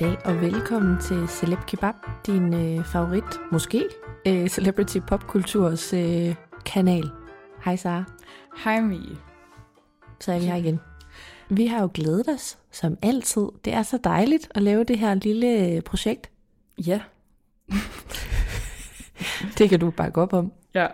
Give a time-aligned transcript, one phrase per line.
[0.00, 1.94] Goddag og velkommen til Celeb Kebab,
[2.26, 3.84] din øh, favorit, måske,
[4.26, 6.34] øh, Celebrity Popkulturs øh,
[6.66, 7.04] kanal.
[7.64, 8.04] Hej Sara,
[8.64, 9.16] Hej Mie.
[10.20, 10.80] så er vi her igen.
[11.50, 13.42] Vi har jo glædet os, som altid.
[13.64, 16.30] Det er så dejligt at lave det her lille øh, projekt.
[16.86, 17.00] Ja.
[19.58, 20.52] Det kan du bakke op om.
[20.74, 20.86] Ja.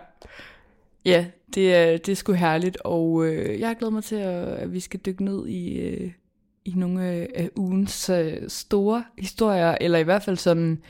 [1.05, 4.47] Ja, det er, det er sgu herligt, og øh, jeg har glædet mig til, at,
[4.47, 6.11] at vi skal dykke ned i, øh,
[6.67, 10.81] i nogle af, af ugens øh, store historier, eller i hvert fald sådan,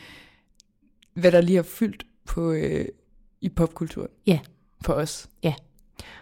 [1.14, 2.86] hvad der lige har fyldt på, øh,
[3.42, 4.10] i popkulturen.
[4.28, 4.40] Ja.
[4.82, 5.30] For os.
[5.44, 5.54] Ja.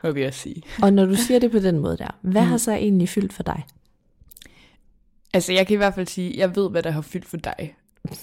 [0.02, 0.64] Hvad vil jeg sige?
[0.82, 2.48] Og når du siger det på den måde der, hvad Mm.
[2.48, 3.64] har så egentlig fyldt for dig?
[5.34, 7.76] Altså, jeg kan i hvert fald sige, jeg ved, hvad der har fyldt for dig.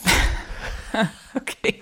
[1.34, 1.72] Okay.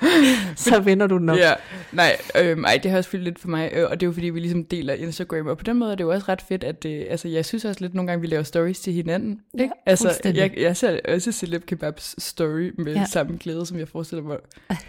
[0.56, 1.36] så vinder du den op.
[1.36, 1.52] Ja,
[1.92, 4.12] nej, øh, ej, det har også fyldt lidt for mig, øh, og det er jo
[4.12, 6.64] fordi, vi ligesom deler Instagram, og på den måde er det jo også ret fedt,
[6.64, 9.40] at øh, altså, jeg synes også lidt nogle gange, vi laver stories til hinanden.
[9.58, 9.74] Ja, Ikke?
[9.86, 13.04] Altså, jeg, jeg ser også Celeb Kebabs story med Ja.
[13.04, 14.36] samme glæde, som jeg forestiller mig,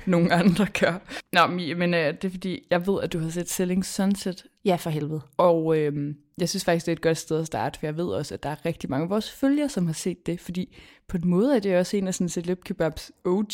[0.06, 0.94] nogle andre gør.
[1.34, 4.76] Nå, men øh, det er fordi, jeg ved, at du har set Selling Sunset, Ja,
[4.76, 5.22] for helvede.
[5.38, 8.06] og øh, jeg synes faktisk, det er et godt sted at starte, for jeg ved
[8.06, 10.78] også, at der er rigtig mange af vores følgere, som har set det, fordi
[11.08, 13.46] på en måde er det også en af sådan Celeb Kebabs OG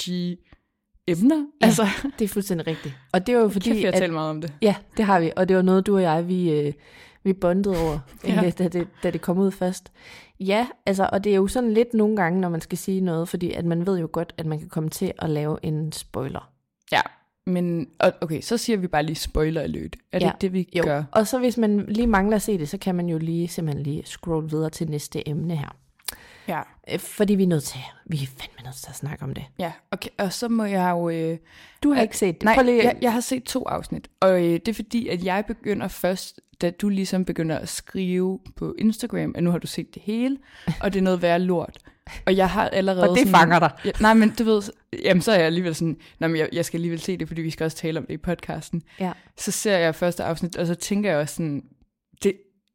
[1.07, 1.45] emner.
[1.61, 1.87] Ja, altså,
[2.19, 2.95] det er fuldstændig rigtigt.
[3.13, 4.53] Og det var jo fordi, fordi, jeg at, meget om det.
[4.61, 5.31] Ja, det har vi.
[5.35, 6.73] Og det var noget, du og jeg, vi, øh,
[7.23, 8.49] vi bondede over, Ja.
[8.57, 9.91] da, det, da det kom ud først.
[10.39, 13.29] Ja, altså, og det er jo sådan lidt nogle gange, når man skal sige noget,
[13.29, 16.49] fordi at man ved jo godt, at man kan komme til at lave en spoiler.
[16.91, 17.01] Ja,
[17.45, 17.87] men
[18.21, 19.95] okay, så siger vi bare lige spoiler alert.
[20.11, 20.83] Er det Ja, ikke det, vi Jo.
[20.83, 21.03] gør?
[21.11, 23.83] Og så hvis man lige mangler at se det, så kan man jo lige simpelthen
[23.83, 25.75] lige scroll videre til næste emne her.
[26.47, 26.61] Ja.
[26.91, 29.43] Øh, Fordi vi er nødt til, vi er fandme nødt til at snakke om det.
[29.59, 31.09] Ja, okay, og så må jeg jo...
[31.09, 31.37] Øh,
[31.83, 32.43] Du har ikke set det.
[32.43, 35.43] Nej, lige, jeg, jeg har set to afsnit, og øh, det er fordi, at jeg
[35.47, 39.93] begynder først, da du ligesom begynder at skrive på Instagram, at nu har du set
[39.93, 40.37] det hele,
[40.81, 41.77] og det er noget værre lort.
[42.25, 43.71] Og jeg har allerede Og det sådan, fanger dig.
[43.85, 44.61] Ja, nej, men du ved,
[45.03, 47.41] jamen så er jeg alligevel sådan, nej, men jeg, jeg skal alligevel se det, fordi
[47.41, 48.81] vi skal også tale om det i podcasten.
[48.99, 49.11] Ja.
[49.37, 51.63] Så ser jeg første afsnit, og så tænker jeg også sådan,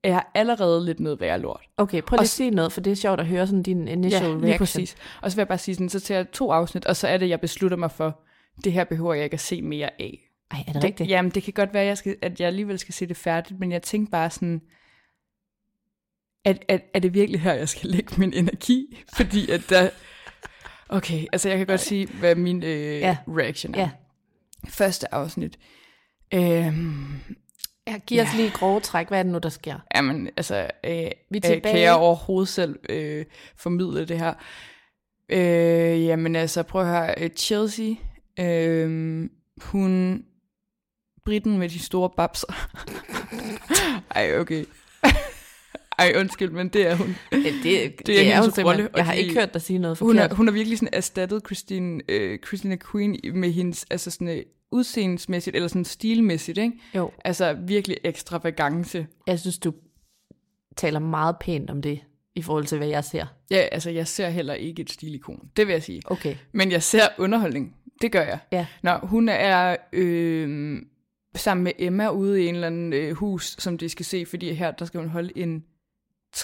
[0.05, 1.61] er allerede lidt noget værre lort.
[1.77, 3.89] Okay, prøv lige Og at sige noget, for det er sjovt at høre sådan din
[3.89, 4.59] initial Ja, lige reaction.
[4.59, 4.97] præcis.
[5.23, 7.17] Og så vil jeg bare sige sådan, så tager jeg to afsnit, og så er
[7.17, 8.21] det, jeg beslutter mig for,
[8.65, 10.19] det her behøver jeg ikke at se mere af.
[10.51, 11.11] Ej, er det, Det, rigtigt?
[11.11, 13.61] jamen, det kan godt være, at jeg, skal, at jeg alligevel skal se det færdigt,
[13.61, 14.61] men jeg tænkte bare sådan,
[16.45, 18.99] at, at, er det virkelig her, jeg skal lægge min energi?
[19.17, 19.91] Fordi at der...
[20.89, 22.99] Okay, altså jeg kan godt sige, hvad min øh, Ja.
[22.99, 23.17] ja.
[23.29, 23.79] reaction er.
[23.81, 23.91] Ja.
[24.69, 25.59] Første afsnit.
[27.89, 28.37] Øhm, Ja, giv os Ja.
[28.37, 29.09] lige grove træk.
[29.09, 29.79] Hvad er det nu, der sker?
[29.95, 33.25] Jamen, altså, øh, Vi er øh, kan jeg overhovedet selv øh,
[33.57, 34.35] formidle det her?
[35.29, 37.15] Øh, jamen altså, prøv at høre.
[37.19, 37.95] øh, Chelsea,
[38.41, 39.29] øh,
[39.63, 40.25] hun,
[41.25, 42.53] Britten med de store babser.
[44.17, 44.65] Ej, okay.
[46.03, 47.17] Ej, undskyld, men det er hun.
[47.33, 48.87] Det, det, det, det er er jo hendes rolle, simpelthen.
[48.93, 50.29] og Jeg har de- ikke hørt dig sige noget Hun forkert.
[50.31, 54.43] har, hun har virkelig sådan erstattet Christine, øh, Christina Queen med hendes, altså sådan øh,
[54.73, 56.73] udseendemæssigt, eller sådan stilmæssigt, ikke?
[56.97, 59.07] Jo, Altså virkelig ekstravagance.
[59.27, 59.73] jeg synes, du
[60.77, 62.01] taler meget pænt om det,
[62.35, 63.27] i forhold til, hvad jeg ser.
[63.51, 66.03] Ja, altså jeg ser heller ikke et stilikon, det vil jeg sige.
[66.05, 66.37] Okay.
[66.53, 67.75] Men jeg ser underholdning.
[68.03, 68.39] Det gør jeg.
[68.53, 68.67] Ja.
[68.83, 70.79] Nå, hun er øh,
[71.37, 74.53] sammen med Emma ude i en eller anden øh, hus, som de skal se, fordi
[74.53, 75.65] her der skal hun holde en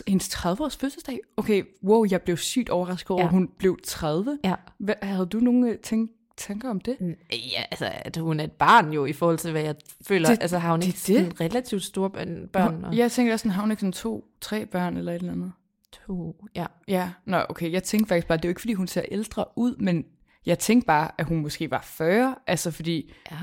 [0.08, 1.19] hendes 30-års fødselsdag.
[1.37, 3.26] Okay, wow, jeg blev sygt overrasket over, Ja.
[3.26, 4.38] at hun blev 30.
[4.44, 4.55] Ja.
[4.79, 6.96] Hvad, havde du nogle øh, tænk, tanker om det?
[7.31, 10.29] Ja, altså, at hun er et barn jo, i forhold til, hvad jeg føler.
[10.29, 11.26] Det- altså, har hun det ikke det.
[11.26, 12.49] sådan relativt store børn?
[12.52, 15.17] børn og Jeg tænkte også sådan, har hun ikke sådan to, tre børn eller et
[15.17, 15.52] eller andet?
[16.06, 16.67] to, ja.
[16.88, 19.44] Ja, nå okay, jeg tænkte faktisk bare, det er jo ikke fordi, hun ser ældre
[19.56, 20.05] ud, men
[20.46, 23.37] jeg tænkte bare, at hun måske var 40, altså fordi ja.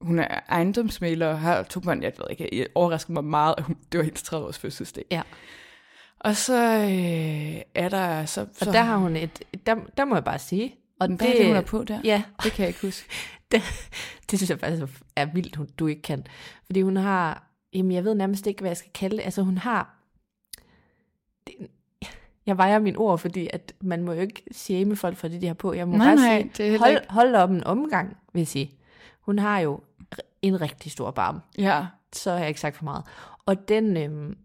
[0.00, 3.64] hun er ejendomsmaler og har to børn, jeg ved ikke, jeg overraskede mig meget, at
[3.64, 5.04] hun, det var hendes 30 års fødselsdag.
[5.10, 5.22] Ja.
[6.20, 8.40] Og så øh, er der så...
[8.40, 11.32] Og så der har hun et, der, der må jeg bare sige, og Hvad er
[11.32, 12.00] det, hun er på der?
[12.04, 13.08] Ja, Det kan jeg ikke huske.
[13.52, 13.62] det,
[14.30, 14.82] det synes jeg faktisk
[15.16, 16.26] er vildt, hun, du ikke kan.
[16.66, 19.22] Fordi hun har, jamen jeg ved nærmest ikke, hvad jeg skal kalde det.
[19.22, 19.94] Altså hun har,
[21.46, 21.54] det,
[22.46, 25.46] jeg vejer mine ord, fordi at man må jo ikke shame folk for det, de
[25.46, 25.72] har på.
[25.72, 28.70] Jeg må Nej, bare nej, sige, hold, ikke- hold op en omgang, vil jeg sige.
[29.20, 29.80] Hun har jo
[30.42, 31.40] en rigtig stor barm.
[31.58, 33.04] Ja, Så har jeg ikke sagt for meget.
[33.46, 34.36] Og den øhm,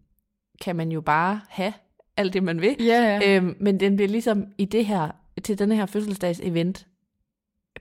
[0.60, 1.72] kan man jo bare have
[2.16, 2.76] alt det, man vil.
[2.80, 3.36] ja, ja.
[3.36, 5.10] Øhm, men den bliver ligesom i det her,
[5.44, 6.86] til denne her fødselsdags event,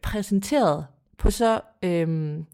[0.01, 0.85] præsenteret
[1.17, 2.45] på så øhm,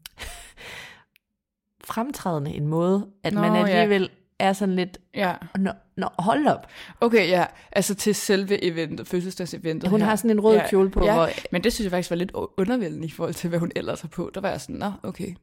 [1.84, 3.66] fremtrædende en måde, at Nå, man ja.
[3.66, 5.34] alligevel er sådan lidt, ja.
[5.58, 6.66] nå, nå hold op.
[7.00, 9.90] Okay, ja, altså til selve eventet, fødselsdagseventet.
[9.90, 10.08] Hun her.
[10.08, 12.16] har sådan en rød ja, kjole på, Ja, hvor, men det synes jeg faktisk var
[12.16, 14.30] lidt undervældende i forhold til, hvad hun ellers har på.
[14.34, 15.26] Der var jeg sådan, nå, okay.
[15.26, 15.34] Det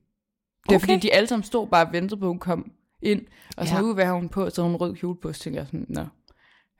[0.69, 0.79] er Okay.
[0.79, 2.71] fordi, de alle sammen stod bare og ventede på, at hun kom
[3.01, 3.21] ind.
[3.57, 3.87] Og så Ja.
[3.87, 3.93] ja.
[3.93, 4.49] hvad har hun på?
[4.49, 6.05] Så hun rød kjole på, så tænker jeg sådan, nå.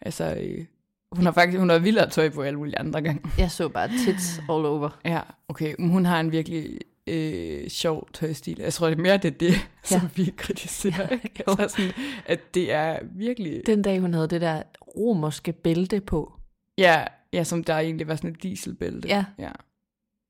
[0.01, 0.66] Altså, øh,
[1.12, 3.21] hun har faktisk hun har vildere tøj på alle mulige andre gange.
[3.38, 5.00] jeg så bare tits all over.
[5.06, 5.75] Ja, okay.
[5.80, 8.57] Men hun har en virkelig øh, sjov tøjstil.
[8.60, 11.18] Jeg tror, det er mere det, det som vi kritiserer.
[11.39, 11.56] Jo.
[11.60, 11.92] altså sådan,
[12.25, 13.62] at det er virkelig...
[13.66, 14.63] Den dag, hun havde det der
[14.98, 16.33] romerske bælte på.
[16.77, 19.07] Ja, ja, som der egentlig var sådan et dieselbælte.
[19.07, 19.25] Ja.
[19.39, 19.51] ja.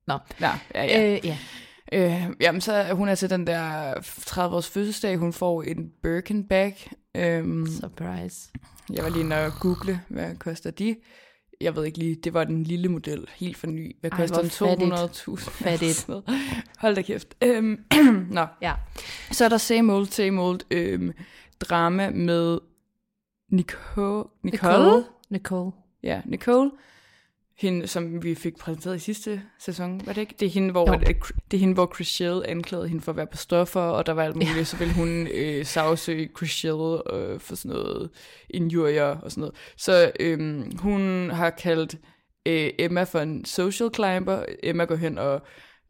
[0.06, 0.18] Nå.
[0.40, 1.12] Ja, ja, ja.
[1.14, 1.38] Øh, ja.
[1.92, 6.90] Øh, jamen, så hun er til den der 30-års fødselsdag, hun får en Birkin bag.
[7.16, 8.50] Øhm, Surprise.
[8.92, 10.96] jeg var lige inde og google, hvad koster de?
[11.60, 13.96] Jeg ved ikke lige, det var den lille model, helt for ny.
[14.00, 14.50] Hvad koster den?
[14.50, 14.92] fattigt.
[15.28, 15.50] 200.000?
[15.50, 16.06] Fattigt.
[16.82, 17.34] Hold da kæft.
[17.42, 17.84] Øhm,
[18.30, 18.74] nå, Ja.
[19.32, 21.12] så er der same old, same old øhm,
[21.60, 22.58] drama med
[23.52, 24.24] Nicole.
[24.42, 24.76] Nicole?
[24.82, 25.04] Nicole.
[25.30, 25.72] Nicole.
[26.02, 26.70] Ja, Nicole.
[27.60, 30.34] Hende, som vi fik præsenteret i sidste sæson, var det ikke?
[30.40, 30.92] Det er hende, hvor, Jo.
[30.94, 31.16] at,
[31.50, 34.22] det er hende, hvor Chriselle anklagede hende for at være på stoffer, og der var
[34.24, 38.10] alt muligt, så ville hun øh, sagsøge Chriselle øh, for sådan noget
[38.50, 39.54] injurier og sådan noget.
[39.76, 41.96] Så øhm, hun har kaldt
[42.46, 44.44] øh, Emma for en social climber.
[44.62, 45.42] Emma går hen og,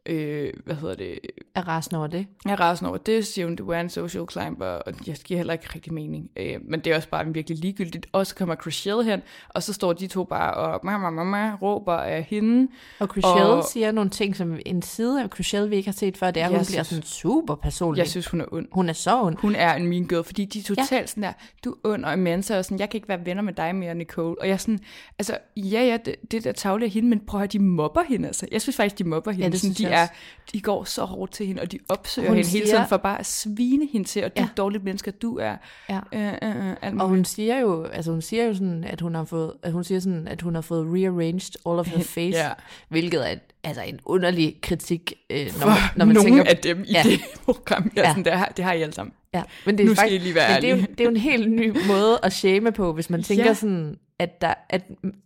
[0.05, 1.19] øh, hvad hedder det,
[1.55, 2.25] Er rasende over det.
[2.45, 5.37] jeg er rasende over det, siger hun, du er en social climber, og jeg giver
[5.37, 6.29] heller ikke rigtig mening.
[6.37, 8.07] Øh, men det er også bare virkelig ligegyldigt.
[8.11, 11.93] Og så kommer Chriselle hen, og så står de to bare og mamma, mamma, råber
[11.93, 12.67] af hende.
[12.99, 13.63] Og Chriselle Og- og...
[13.63, 16.45] siger nogle ting, som en side af Chriselle, vi ikke har set før, det er,
[16.45, 17.99] at hun bliver synes- sådan super personlig.
[17.99, 18.67] Jeg synes, hun er ond.
[18.71, 19.37] Hun er så ond.
[19.37, 21.05] Hun er en mean girl, fordi de er totalt ja.
[21.05, 21.33] sådan der,
[21.65, 23.95] du er ond, og Amanda er sådan, jeg kan ikke være venner med dig mere,
[23.95, 24.35] Nicole.
[24.41, 24.79] Og jeg er sådan,
[25.19, 28.01] altså, ja, ja, det, det der tavle af hende, men prøv at høre, de mobber
[28.03, 28.47] hende, altså.
[28.51, 29.45] Jeg synes faktisk, de mobber hende.
[29.45, 30.07] Ja, det sådan, de, jeg er,
[30.53, 32.97] de går så hårdt til hende, og de opsøger Hun hende hele siger- tiden for
[32.97, 34.45] bare at svine hende til, og du Ja.
[34.45, 35.55] er et dårligt menneske, du er
[35.89, 35.99] Ja.
[36.13, 39.15] øh, øh, øh, alt Og hun siger jo, altså hun siger jo sådan, at hun
[39.15, 42.37] har fået, at hun siger sådan, at hun har fået rearranged all of her face,
[42.37, 42.49] Ja.
[42.89, 46.57] hvilket er et, altså en underlig kritik, øh, når, man, når man nogle tænker, af
[46.57, 47.01] dem i Ja.
[47.05, 47.91] det program.
[47.95, 48.09] Er Ja.
[48.09, 49.13] sådan, det, har, det har I alle sammen.
[49.33, 50.99] ja, men det er Nu skal faktisk, I lige være men det, er jo, det
[50.99, 53.53] er jo en helt ny måde at shame på, hvis man tænker Ja.
[53.53, 54.81] sådan, at, der, at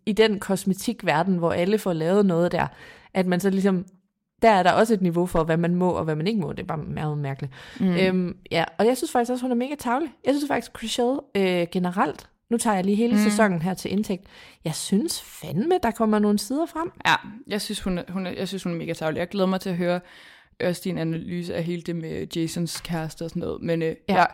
[0.06, 2.68] i den kosmetikverden, hvor alle får lavet noget der,
[3.14, 3.86] at man så ligesom,
[4.46, 6.52] der er der også et niveau for, hvad man må og hvad man ikke må.
[6.52, 7.54] Det er bare meget mærkeligt.
[7.80, 7.96] Mm.
[7.96, 10.10] Øhm, ja, og jeg synes faktisk også, hun er mega tavlig.
[10.26, 13.20] Jeg synes faktisk, Chriselle øh, generelt, nu tager jeg lige hele mm.
[13.20, 14.24] sæsonen her til indtægt,
[14.66, 16.92] jeg synes fandme, der kommer nogle sider frem.
[17.06, 17.16] Ja,
[17.48, 19.20] jeg synes, hun hun jeg synes, hun er mega tavlig.
[19.20, 20.00] Jeg glæder mig til at høre
[20.64, 23.62] også din analyse af hele det med Jasons kæreste og sådan noget.
[23.62, 24.20] Men øh, Ja.
[24.20, 24.26] ja.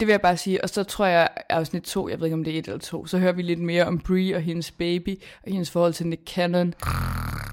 [0.00, 0.62] det vil jeg bare sige.
[0.64, 3.06] Og så tror jeg, afsnit to, jeg ved ikke, om det er et eller to,
[3.06, 6.22] så hører vi lidt mere om Brie og hendes baby, og hendes forhold til Nick
[6.34, 6.74] Cannon.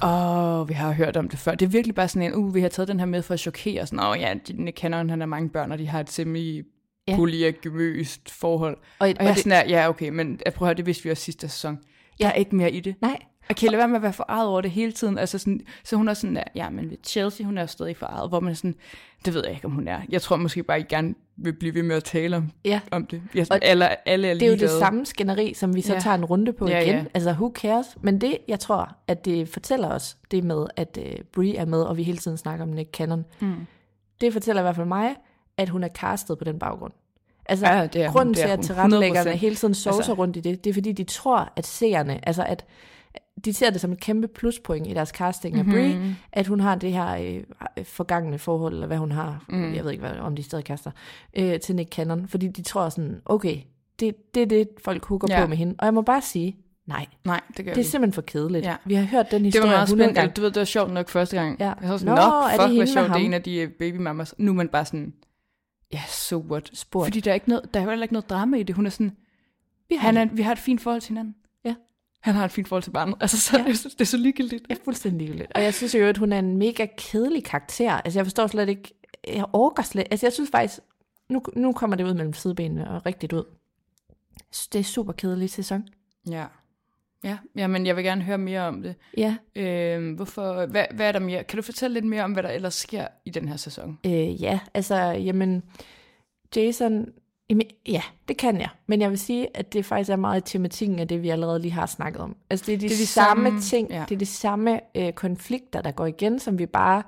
[0.04, 1.56] Åh, vi har hørt om det før.
[1.56, 3.40] Det er virkelig bare sådan en, uh, vi har taget den her med for at
[3.40, 3.88] chokere.
[3.88, 6.62] Sådan, åh ja, Nick Cannon, han har mange børn, og de har et semi
[7.08, 7.16] Ja.
[7.16, 8.78] polyagymøst forhold.
[9.00, 11.04] Og, Og jeg er sådan der, ja okay, men jeg prøver at høre, det vidste
[11.04, 11.80] vi også sidste sæson.
[12.20, 12.96] Der er ikke mere i det.
[13.02, 13.18] Nej,
[13.50, 15.18] Og kan lade være med at være forarvet over det hele tiden?
[15.18, 18.30] Altså sådan, så hun er sådan, der, ja, men ved Chelsea, hun er stadig forarvet,
[18.30, 18.76] hvor man sådan,
[19.26, 20.00] det ved jeg ikke, om hun er.
[20.10, 22.80] Jeg tror måske bare, I gerne vil blive ved med at tale om, ja.
[22.92, 23.22] om det.
[23.36, 26.00] Jeg, Og alle, alle er Det er jo det samme skænderi, som vi så Ja.
[26.00, 26.96] tager en runde på Ja, igen.
[26.96, 27.06] ja.
[27.14, 27.88] Altså, who cares?
[28.02, 31.82] Men det, jeg tror, at det fortæller os, det med, at uh, Brie er med,
[31.82, 33.26] og vi hele tiden snakker om Nick Cannon.
[33.40, 33.54] Mm.
[34.22, 35.16] Det fortæller i hvert fald mig,
[35.58, 36.94] at hun er castet på den baggrund.
[37.46, 38.14] Altså, Ja, det er hun.
[38.14, 39.36] grunden Det er til, at tilrettelæggerne 100%.
[39.38, 42.44] hele tiden sovser Altså- rundt i det, det er fordi, de tror, at seerne, altså
[42.44, 42.66] at
[43.46, 45.74] de ser det som et kæmpe pluspoint i deres casting af Mhm.
[45.74, 47.43] Brie, at hun har det her
[47.77, 49.74] øh, forgangne forhold, eller hvad hun har, mm.
[49.74, 50.91] jeg ved ikke, hvad, om de stadig kaster,
[51.38, 53.58] øh, til Nick Cannon, fordi de tror sådan, okay,
[54.00, 55.41] det, det er det, folk hugger Ja.
[55.41, 55.75] på med hende.
[55.79, 57.89] Og jeg må bare sige, nej, Nej, det gør det er vi.
[57.89, 58.65] simpelthen for kedeligt.
[58.65, 58.75] Ja.
[58.86, 60.22] Vi har hørt den Det historie var meget 100 spændende.
[60.22, 60.34] gange.
[60.36, 61.60] Du ved, det var sjovt nok første gang.
[61.60, 61.74] Ja.
[61.82, 63.55] Jeg var sådan, Nå, Nå, er det fuck, hvor sjovt, det er en af de
[63.55, 64.36] øh, babymamas.
[64.38, 65.13] Nu er man bare sådan,
[65.93, 66.70] ja, so what?
[66.74, 67.05] Spurgt.
[67.05, 68.75] Fordi der er, ikke noget, der er jo heller ikke noget drama i det.
[68.75, 69.12] Hun er sådan,
[69.89, 70.32] vi har han det.
[70.32, 71.36] er, vi har et fint forhold til hinanden.
[72.24, 73.15] Han har et fint forhold til barnet.
[73.22, 73.63] Altså, så, Ja.
[73.63, 74.65] det, er- det er så ligegyldigt.
[74.70, 75.51] Ja, fuldstændig ligegyldigt.
[75.56, 77.92] Og jeg synes jo, at hun er en mega kedelig karakter.
[77.92, 78.94] Altså, jeg forstår slet ikke...
[79.27, 80.08] Jeg orker slet...
[80.12, 80.80] Altså, jeg synes faktisk...
[81.30, 83.44] Nu, nu kommer det ud mellem sidebenene og rigtigt ud.
[84.51, 85.88] Synes, det er super kedelig sæson.
[86.30, 86.46] Ja.
[87.24, 88.96] Ja, ja, men jeg vil gerne høre mere om det.
[89.18, 89.36] Ja.
[89.56, 91.44] Øhm, hvorfor, hvad, hvad er der mere?
[91.44, 94.00] Kan du fortælle lidt mere om, hvad der ellers sker i den her sæson?
[94.06, 95.63] Øh, ja, altså, jamen...
[96.56, 97.06] Jason...
[97.53, 98.69] Jamen, ja, det kan jeg.
[98.88, 101.60] Men jeg vil sige, at det faktisk er meget i tematikken af det, vi allerede
[101.60, 102.36] lige har snakket om.
[102.50, 104.05] Altså, det er de, det er de samme, samme- ting, ja.
[104.10, 107.03] det er de samme øh, konflikter, der går igen, som vi bare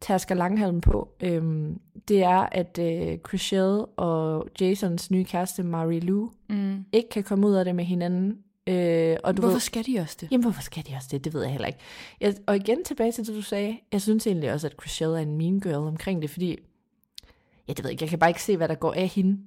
[0.00, 1.08] tærsker langhalm på.
[1.20, 6.84] Øhm, det er, at øh, Chriselle og Jasons nye kæreste, Marie Lou, Mm.
[6.92, 8.38] ikke kan komme ud af det med hinanden.
[8.66, 10.28] Øh, og du Hvorfor ved, skal de også det?
[10.32, 11.24] Jamen, hvorfor skal de også det?
[11.24, 11.78] Det ved jeg heller ikke.
[12.20, 13.78] Jeg, og igen tilbage til det, du sagde.
[13.92, 16.56] Jeg synes egentlig også, at Chriselle er en mean girl omkring det, fordi...
[17.68, 18.02] Ja, det ved jeg ikke.
[18.02, 19.38] Jeg kan bare ikke se, hvad der går af hende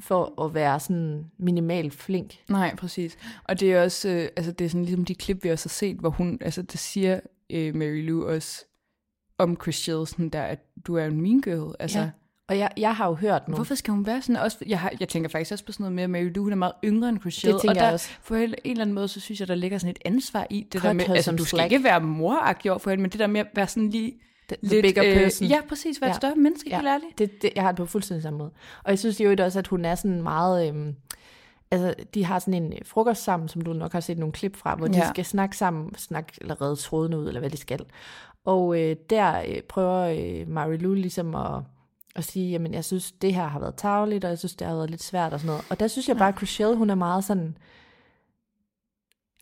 [0.00, 2.34] for at være sådan minimalt flink.
[2.48, 3.16] Nej, præcis.
[3.44, 5.70] Og det er også, øh, altså det er sådan ligesom de klip, vi også har
[5.70, 7.20] set, hvor hun, altså det siger
[7.50, 8.64] øh, Mary Lou også
[9.38, 11.74] om Chriselle, sådan der, at du er en mean girl.
[11.78, 12.10] Altså, Ja.
[12.48, 13.54] Og jeg, jeg har jo hørt nu.
[13.54, 14.42] Hvorfor skal hun være sådan?
[14.42, 16.52] Også, jeg, har, jeg tænker faktisk også på sådan noget med, at Mary Lou, hun
[16.52, 17.52] er meget yngre end Chriselle.
[17.54, 18.10] Det tænker og der, jeg også.
[18.26, 20.80] På en, eller anden måde, så synes jeg, der ligger sådan et ansvar i det
[20.80, 21.72] Cut der med, altså du skal slack.
[21.72, 24.56] ikke være moragtig over for hende, men det der med at være sådan lige The,
[24.64, 25.48] the bigger person.
[25.48, 26.12] ja, præcis, være Ja.
[26.12, 26.76] et større menneske, Ja.
[26.76, 27.18] helt ærligt.
[27.18, 28.50] Det, det, jeg har det på fuldstændig samme måde.
[28.84, 30.68] Og jeg synes jo også, at hun er sådan meget...
[30.68, 30.94] Øhm,
[31.70, 34.56] altså, de har sådan en øh, frokost sammen, som du nok har set nogle klip
[34.56, 34.92] fra, hvor ja.
[34.92, 37.80] de skal snakke sammen, snakke eller redde trådene ud, eller hvad de skal.
[38.44, 41.62] Og øh, der øh, prøver øh, Marie Lou ligesom at,
[42.16, 44.74] at sige, jamen jeg synes, det her har været tageligt, og jeg synes, det har
[44.74, 45.64] været lidt svært og sådan noget.
[45.70, 47.56] Og der synes jeg bare, at Chriselle, hun er meget sådan,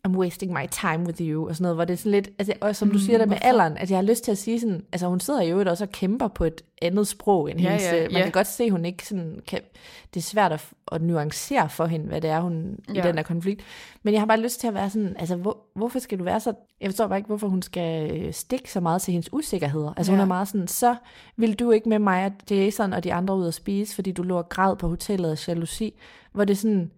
[0.05, 2.53] I'm wasting my time with you, og sådan noget, hvor det er sådan lidt, altså,
[2.61, 3.47] og som du Mm, siger der med hvorfor?
[3.47, 5.91] alderen, at jeg har lyst til at sige sådan, altså hun sidder jo også og
[5.91, 8.23] kæmper på et andet sprog end Ja, hendes, ja, øh, man ja.
[8.23, 9.59] kan godt se, hun ikke sådan kan,
[10.13, 12.99] det er svært at, at nuancere for hende, hvad det er, hun ja.
[13.03, 13.61] i den her konflikt.
[14.03, 16.39] Men jeg har bare lyst til at være sådan, altså hvor, hvorfor skal du være
[16.39, 19.93] så, jeg forstår bare ikke, hvorfor hun skal øh, stikke så meget til hendes usikkerheder.
[19.97, 20.23] Altså hun Ja.
[20.23, 20.95] er meget sådan, så
[21.37, 24.23] vil du ikke med mig og Jason og de andre ud at spise, fordi du
[24.23, 25.93] lå og græd på hotellet af jalousi,
[26.31, 26.91] hvor det er sådan,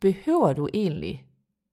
[0.00, 1.24] behøver du egentlig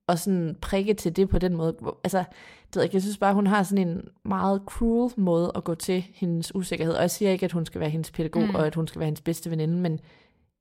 [0.08, 1.76] at sådan prikke til det på den måde.
[2.04, 5.64] Altså, det ved jeg, jeg synes bare, hun har sådan en meget cruel måde at
[5.64, 6.94] gå til hendes usikkerhed.
[6.94, 8.54] Og jeg siger ikke, at hun skal være hendes pædagog, mm.
[8.54, 10.00] Og at hun skal være hendes bedste veninde, men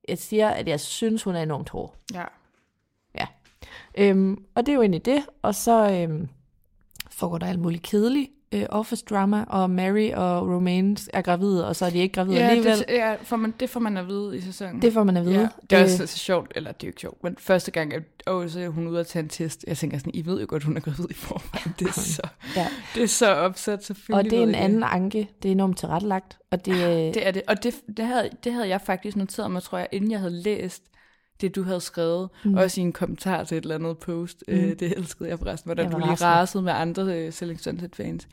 [0.09, 1.95] jeg siger, at jeg synes, hun er enormt hård.
[3.15, 3.25] Ja.
[3.97, 6.29] Øhm, og det er jo egentlig det, og så øhm,
[7.09, 11.75] foregår der alt muligt kedeligt øh, office drama, og Mary og Romaine er gravide, og
[11.75, 12.77] så er de ikke gravide Ja, alligevel.
[12.77, 14.81] det, ja får man, det får man at vide i sæsonen.
[14.81, 15.39] Det får man at vide.
[15.39, 17.93] Ja, det er også så sjovt, eller det er jo ikke sjovt, men første gang,
[17.93, 19.63] at åh, så er hun ude at tage en test.
[19.67, 21.75] Jeg tænker sådan, I ved jo godt, hun er gravid i forvejen.
[21.79, 22.21] Det er så,
[22.55, 22.67] Ja.
[22.95, 24.25] det er så opsat, selvfølgelig.
[24.25, 25.29] og det er en anden anke.
[25.43, 26.37] Det er enormt tilrettelagt.
[26.51, 26.79] Og det, øh,
[27.13, 29.87] Det er det, og det, det, havde, det havde jeg faktisk noteret mig, tror jeg,
[29.91, 30.83] inden jeg havde læst
[31.41, 32.53] det, du havde skrevet, mm.
[32.53, 34.43] også i en kommentar til et eller andet post.
[34.47, 34.53] Mm.
[34.53, 36.31] Øh, det elskede jeg forresten, hvordan Jeg du lige rasende.
[36.31, 38.27] rasede med andre øh, Selling Sunset-fans.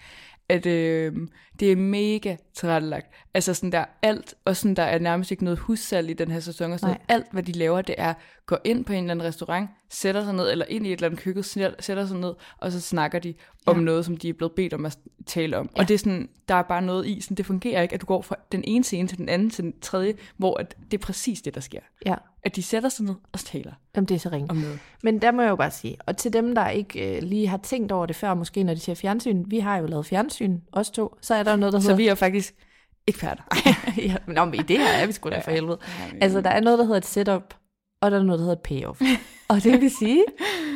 [0.49, 1.13] At øh,
[1.61, 3.07] det er mega tilrettelagt.
[3.35, 6.41] Altså sådan der alt, og sådan der er nærmest ikke noget hussalg i den her
[6.41, 6.73] sæson.
[6.73, 6.97] Og sådan.
[7.09, 8.15] Alt, hvad de laver, det er,
[8.49, 11.07] gå ind på en eller anden restaurant, sætter sig ned, eller ind i et eller
[11.09, 13.35] andet køkken, sætter sig ned, og så snakker de
[13.67, 13.83] om Ja.
[13.83, 15.71] noget, som de er blevet bedt om at tale om.
[15.77, 15.83] Ja.
[15.83, 18.07] Og det er sådan, der er bare noget i, sådan, det fungerer ikke, at du
[18.07, 21.03] går fra den ene scene til den anden til den tredje, hvor at det er
[21.07, 21.81] præcis det, der sker.
[22.07, 24.51] ja, At de sætter sig ned og taler jamen, det er så ringe.
[24.51, 24.79] om noget.
[25.03, 27.57] Men der må jeg jo bare sige, og til dem, der ikke øh, lige har
[27.59, 30.91] tænkt over det før, måske når de ser fjernsyn, vi har jo lavet fjernsyn, os
[30.91, 31.97] to, så er der jo noget, der Så hedder...
[31.97, 32.55] vi er faktisk
[33.07, 33.43] eksperter.
[34.09, 35.79] ja, men om i det her er vi sgu da for helvede.
[36.21, 37.55] Altså, der er noget, der hedder et setup,
[38.01, 39.01] og der er noget, der hedder payoff.
[39.51, 40.25] og det vil sige,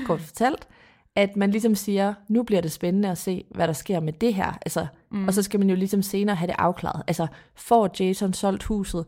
[0.07, 0.69] kort fortalt,
[1.17, 4.35] at man ligesom siger, nu bliver det spændende at se, hvad der sker med det
[4.35, 4.59] her.
[4.63, 5.29] Altså, mm.
[5.29, 7.03] Og så skal man jo ligesom senere have det afklaret.
[7.07, 9.07] Altså, får Jason solgt huset?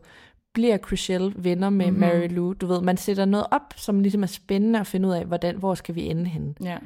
[0.53, 1.99] Bliver Chriselle venner med mm-hmm.
[1.99, 2.53] Mary Lou?
[2.53, 5.55] Du ved, man sætter noget op, som ligesom er spændende at finde ud af, hvordan,
[5.55, 6.53] hvor skal vi ende henne.
[6.63, 6.77] Ja.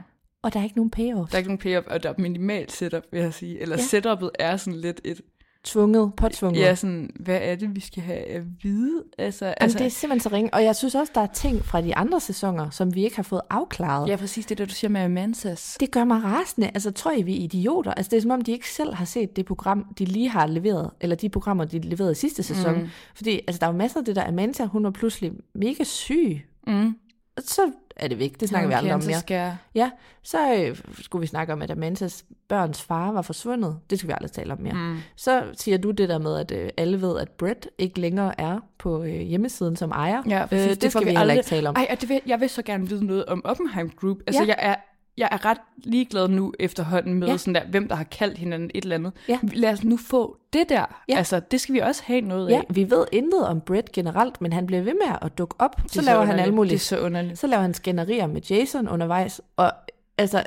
[0.43, 1.31] Og der er ikke nogen payoff.
[1.31, 3.62] Der er ikke nogen payoff, og der er minimalt setup, vil jeg sige.
[3.62, 3.83] Eller ja.
[3.83, 5.21] setupet er sådan lidt et...
[5.63, 6.62] Tvunget, påtvunget.
[6.62, 9.04] Ja, sådan, hvad er det, vi skal have at vide?
[9.18, 10.54] Altså, Jamen, altså det er simpelthen så ringe.
[10.54, 13.24] Og jeg synes også, der er ting fra de andre sæsoner, som vi ikke har
[13.24, 14.10] fået afklaret.
[14.10, 15.78] Ja, præcis det, der du siger med Amantas.
[15.80, 16.68] Det gør mig rasende.
[16.68, 17.94] Altså, tror I, vi er idioter?
[17.94, 20.48] Altså, det er som om, de ikke selv har set det program, de lige har
[20.48, 22.75] leveret, eller de programmer, de leverede i sidste sæson.
[22.82, 22.88] Mm.
[23.16, 26.42] Fordi, altså, der er jo masser af det der, Amanda, hun var pludselig mega syg.
[26.68, 26.96] Mm.
[27.43, 28.39] Så er det væk.
[28.39, 29.19] Det snakker vi aldrig om mere.
[29.19, 29.51] Skal...
[29.75, 29.89] Ja,
[30.24, 33.77] så øh, skulle vi snakke om, at Amandas børns far var forsvundet.
[33.89, 34.74] Det skal vi aldrig tale om mere.
[34.74, 34.98] Mm.
[35.15, 38.60] Så siger du det der med, at øh, alle ved, at Brett ikke længere er
[38.77, 40.24] på øh, hjemmesiden som ejer.
[40.27, 41.75] Ja, øh, det, det skal vi heller aldrig- ikke tale om.
[41.75, 44.17] Ej, og det vil, jeg vil så gerne vide noget om Oppenheim Group.
[44.27, 44.48] Altså, ja.
[44.48, 44.75] jeg er
[45.20, 47.38] jeg er ret ligeglad nu efterhånden med Ja.
[47.38, 49.12] sådan der, hvem der har kaldt hinanden et eller andet.
[49.28, 49.40] Ja.
[49.54, 51.04] Lad os nu få det der.
[51.10, 51.18] Ja.
[51.18, 52.64] Altså, det skal vi også have noget Ja, af.
[52.70, 55.76] vi ved intet om Brett generelt, men han bliver ved med at dukke op.
[55.88, 56.42] Så er laver han underligt.
[56.44, 57.40] alle mulige Det er så underligt.
[57.40, 59.72] Så laver han skænderier med Jason undervejs, og
[60.18, 60.44] altså,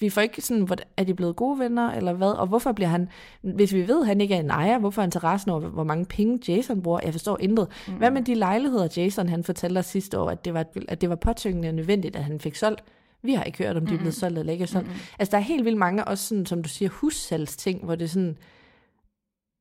[0.00, 2.30] vi får ikke sådan, hvor, er de blevet gode venner, eller hvad?
[2.30, 3.08] Og hvorfor bliver han,
[3.42, 5.60] hvis vi ved, at han ikke er en ejer, hvorfor er han til resten over,
[5.60, 7.00] hvor mange penge Jason bruger?
[7.04, 7.68] Jeg forstår intet.
[7.88, 7.92] Mm.
[7.94, 11.08] Hvad med de lejligheder, Jason han fortalte os sidste år, at det var, at det
[11.08, 12.82] var påtyngende nødvendigt, at han fik solgt?
[13.22, 14.88] Vi har ikke hørt, om de er blevet solgt eller ikke er solgt.
[14.88, 14.94] Mm.
[15.18, 18.08] Altså, der er helt vildt mange, også sådan, som du siger, hussalgsting, hvor det er
[18.08, 18.36] sådan,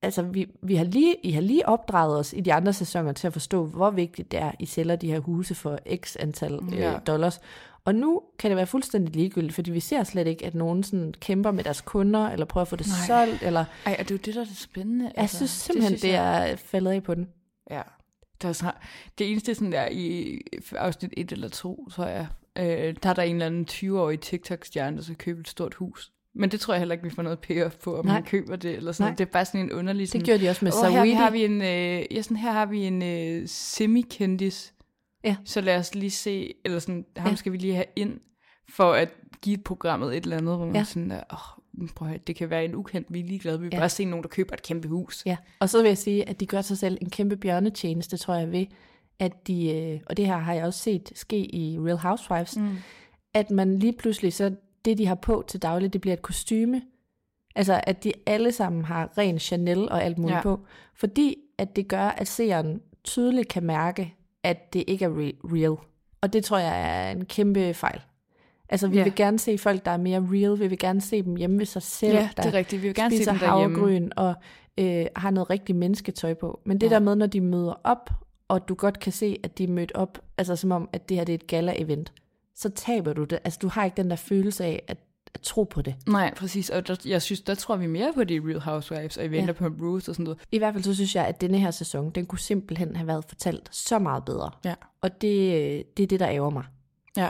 [0.02, 3.28] altså, vi, vi har lige, I har lige opdraget os i de andre sæsoner til
[3.28, 6.94] at forstå, hvor vigtigt det er, I sælger de her huse for x antal Ja.
[6.94, 7.40] øh, dollars.
[7.86, 11.14] Og nu kan det være fuldstændig ligegyldigt, fordi vi ser slet ikke, at nogen sådan
[11.20, 13.08] kæmper med deres kunder, eller prøver at få det Nej.
[13.28, 15.12] solgt, eller Ej, og det er jo det, der er det spændende.
[15.18, 17.28] jeg synes simpelthen, det, det jeg- er faldet af på den.
[17.72, 17.82] Ja.
[18.42, 18.74] Der er sådan,
[19.18, 20.38] det eneste sådan der i
[20.76, 22.28] afsnit 1 eller 2, tror jeg,
[22.58, 26.12] øh, der er der en eller anden 20-årig TikTok-stjerne, der skal købe et stort hus.
[26.36, 28.14] Men det tror jeg heller ikke, vi får noget payoff på, om Nej.
[28.14, 29.16] han køber det, eller sådan Nej.
[29.16, 30.08] Det er bare sådan en underlig...
[30.10, 31.16] Sådan, Det gjorde de også med "Åh, her, Saweetie.
[31.16, 34.74] har vi en, øh, ja, sådan, her har vi en øh, semi-kendis.
[35.24, 35.36] Ja.
[35.46, 37.36] Så lad os lige se, eller sådan, ham Ja.
[37.36, 38.20] skal vi lige have ind,
[38.70, 39.10] for at
[39.42, 40.84] give programmet et eller andet, hvor man Ja.
[40.84, 43.80] sådan åh, prøv at det kan være en ukendt, vi er ligeglade, vi vil ja.
[43.80, 45.24] bare se nogen, der køber et kæmpe hus.
[45.26, 48.36] Ja, og så vil jeg sige, at de gør sig selv en kæmpe bjørnetjeneste, tror
[48.36, 48.66] jeg, ved,
[49.22, 52.70] at de, øh, og det her har jeg også set ske i Real Housewives, mm.
[53.34, 56.82] at man lige pludselig, så det de har på til daglig, det bliver et kostyme.
[57.56, 60.42] Altså, at de alle sammen har ren Chanel og alt muligt ja.
[60.42, 60.60] På.
[60.96, 65.76] Fordi at det gør, at seeren tydeligt kan mærke, at det ikke er re- real.
[66.22, 68.02] Og det tror jeg er en kæmpe fejl.
[68.70, 69.04] Altså, vi Ja.
[69.04, 70.60] vil gerne se folk, der er mere real.
[70.60, 72.14] Vi vil gerne se dem hjemme ved sig selv.
[72.16, 72.82] Ja, det er rigtigt.
[72.82, 73.76] Vi vil gerne se dem derhjemme.
[73.78, 74.34] havgryn og
[74.78, 76.62] øh, har noget rigtig mennesketøj på.
[76.66, 76.94] Men det ja.
[76.94, 78.10] der med, når de møder op,
[78.52, 81.18] og du godt kan se, at de er mødt op, altså som om, at det
[81.18, 82.12] her det er et gala-event,
[82.56, 83.40] så taber du det.
[83.44, 84.98] Altså, du har ikke den der følelse af at,
[85.34, 85.96] at tro på det.
[86.08, 86.70] Nej, præcis.
[86.70, 89.54] Og der, jeg synes, der tror vi mere på de Real Housewives, og I venter
[89.62, 89.70] Ja.
[89.70, 90.40] på Bruce og sådan noget.
[90.52, 93.26] I hvert fald så synes jeg, at denne her sæson, den kunne simpelthen have været
[93.28, 94.52] fortalt så meget bedre.
[94.66, 94.76] Ja.
[95.02, 96.64] Og det, det er det, der ærger mig.
[97.18, 97.30] Ja,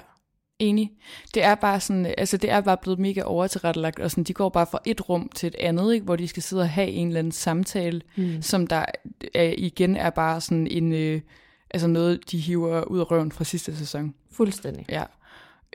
[0.62, 0.92] enig.
[1.34, 4.50] Det er bare sådan, altså det er bare blevet mega overtilrettelagt, og sådan, de går
[4.50, 7.08] bare fra et rum til et andet, ikke, hvor de skal sidde og have en
[7.08, 8.42] eller anden samtale, mm.
[8.42, 8.86] som der
[9.34, 11.22] er, igen er bare sådan en, øh,
[11.70, 14.14] altså noget, de hiver ud af røven fra sidste sæson.
[14.32, 14.86] Fuldstændig.
[14.90, 15.04] Ja.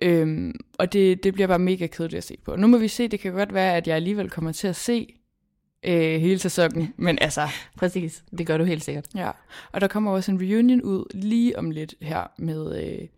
[0.03, 2.57] Øhm, og det, det bliver bare mega kedeligt at se på.
[2.57, 5.15] Nu må vi se, det kan godt være, at jeg alligevel kommer til at se
[5.87, 8.25] øh, hele sæsonen, men altså, Præcis.
[8.39, 9.07] Det gør du helt sikkert.
[9.15, 9.31] Ja,
[9.73, 13.09] og der kommer også en reunion ud lige om lidt her med øh,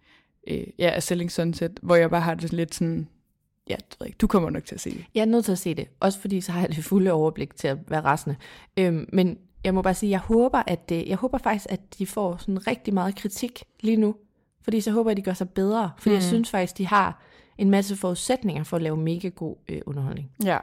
[0.49, 3.09] øh, ja, A Selling Sunset, hvor jeg bare har det lidt sådan,
[3.69, 5.05] ja, det ved ikke, du kommer nok til at se det.
[5.15, 7.57] Jeg er nødt til at se det, også fordi så har jeg det fulde overblik
[7.57, 8.37] til at være rasende.
[8.77, 12.07] Øhm, men jeg må bare sige, jeg håber, at det, jeg håber faktisk, at de
[12.07, 14.15] får sådan rigtig meget kritik lige nu,
[14.63, 16.15] fordi så håber jeg, at de gør sig bedre, fordi mm.
[16.15, 17.23] jeg synes faktisk, de har
[17.59, 20.31] en masse forudsætninger for at lave mega god øh, underholdning.
[20.45, 20.59] Ja,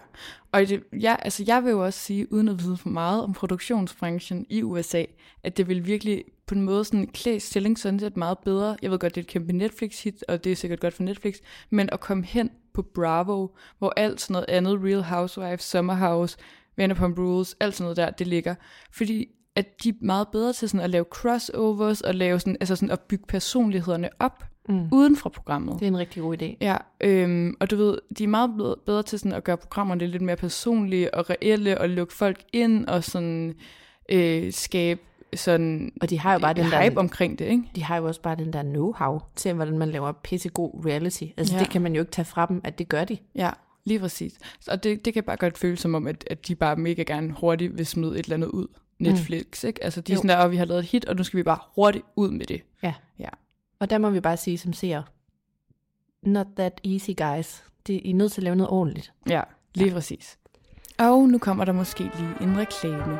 [0.52, 3.34] og det, ja, altså jeg vil jo også sige, uden at vide for meget om
[3.34, 5.04] produktionsbranchen i USA,
[5.43, 8.78] at det vil virkelig på en måde sådan klæde Selling Sunset meget bedre.
[8.82, 11.36] Jeg ved godt, det er et kæmpe Netflix-hit, og det er sikkert godt for Netflix,
[11.70, 13.48] men at komme hen på Bravo,
[13.80, 16.38] hvor alt sådan noget andet, Real Housewives, Summer House,
[16.78, 18.56] Vanderpump Rules, alt sådan noget der, det ligger.
[18.92, 22.76] Fordi at de er meget bedre til sådan at lave crossovers, og lave sådan, altså
[22.76, 24.88] sådan at bygge personlighederne op mm.
[24.92, 25.80] uden for programmet.
[25.80, 26.56] Det er en rigtig god idé.
[26.62, 28.52] Ja, øhm, og du ved, de er meget
[28.86, 32.86] bedre, til sådan at gøre programmerne lidt mere personlige og reelle, og lukke folk ind
[32.86, 33.56] og sådan
[34.10, 35.02] øh, skabe
[35.36, 37.63] sådan Og de har jo bare den der- hype omkring det, ikke?
[37.76, 41.24] De har jo også bare den der know-how til, hvordan man laver pissegod reality.
[41.38, 41.60] Altså ja.
[41.60, 43.17] Det kan man jo ikke tage fra dem, at det gør de.
[43.36, 43.50] Ja,
[43.84, 44.34] lige præcis.
[44.67, 47.32] Og det, det kan bare godt føles som om, at, at de bare mega gerne
[47.39, 48.67] hurtigt vil smide et eller andet ud.
[49.00, 49.67] Netflix, mm.
[49.67, 49.84] ikke?
[49.84, 50.17] Altså de er Jo.
[50.17, 52.32] sådan der, og vi har lavet et hit, og nu skal vi bare hurtigt ud
[52.32, 52.62] med det.
[52.84, 52.93] Ja.
[53.19, 53.30] Ja.
[53.80, 55.02] Og der må vi bare sige som ser,
[56.24, 57.63] not that easy guys.
[57.88, 59.13] Det, I er nødt til at lave noget ordentligt.
[59.30, 59.41] Ja,
[59.76, 59.93] lige ja.
[59.93, 60.38] præcis.
[61.00, 63.19] Og nu kommer der måske lige en reklame.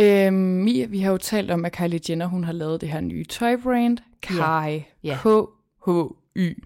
[0.00, 3.00] Øhm, Mia, vi har jo talt om, at Kylie Jenner, hun har lavet det her
[3.00, 5.18] nye tøjbrand, Kai, Ja.
[5.22, 6.62] K-H-Y.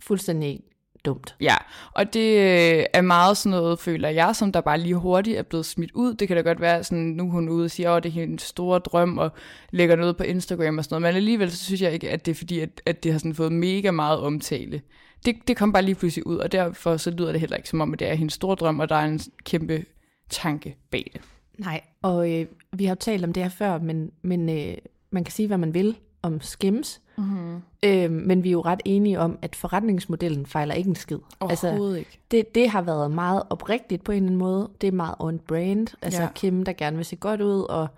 [0.00, 0.60] Fuldstændig
[1.04, 1.36] dumt.
[1.40, 1.56] Ja,
[1.94, 5.42] og det øh, er meget sådan noget, føler jeg, som der bare lige hurtigt er
[5.42, 6.14] blevet smidt ud.
[6.14, 8.12] Det kan da godt være, sådan, nu er hun ude og siger, at det er
[8.12, 9.30] hendes store drøm, og
[9.70, 11.02] lægger noget på Instagram og sådan noget.
[11.14, 13.34] Men alligevel så synes jeg ikke, at det er fordi, at, at det har sådan
[13.34, 14.82] fået mega meget omtale.
[15.24, 17.80] Det, det kom bare lige pludselig ud, og derfor så lyder det heller ikke som
[17.80, 19.84] om, at det er hendes store drøm, og der er en kæmpe
[20.30, 21.20] tanke bag det.
[21.60, 24.74] Nej, og øh, vi har jo talt om det her før, men, men øh,
[25.10, 27.00] man kan sige, hvad man vil om Skims.
[27.18, 27.62] Mm-hmm.
[27.84, 31.18] Øh, men vi er jo ret enige om, at forretningsmodellen fejler ikke en skid.
[31.40, 32.18] Overhovedet ikke.
[32.30, 34.70] Det, det har været meget oprigtigt på en eller anden måde.
[34.80, 35.86] Det er meget on brand.
[36.02, 36.28] Altså Ja.
[36.34, 37.88] Kim, der gerne vil se godt ud, og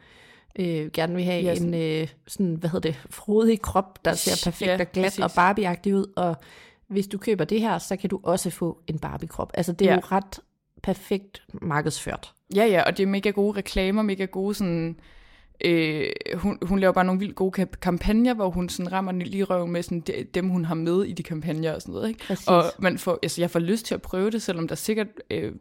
[0.59, 4.51] øh, gerne vil have ja, en øh, sådan, hvad hedder det, frodig krop, der ser
[4.51, 5.25] perfekt Ja, og glat præcis.
[5.25, 6.13] og Barbie-agtig ud.
[6.17, 6.37] Og
[6.89, 9.51] hvis du køber det her, så kan du også få en Barbie-krop.
[9.55, 9.95] Altså det er ja.
[9.97, 10.41] jo ret
[10.83, 12.33] perfekt markedsført.
[12.55, 14.97] Ja, ja, og det er mega gode reklamer, mega gode sådan...
[15.65, 19.23] Øh, hun, hun laver bare nogle vildt gode kamp- kampagner, hvor hun sådan rammer den
[19.23, 22.09] lige røven med sådan de, dem, hun har med i de kampagner og sådan noget.
[22.09, 22.25] Ikke?
[22.27, 22.49] Præcis.
[22.49, 25.53] Og man får, altså, jeg får lyst til at prøve det, selvom der sikkert øh,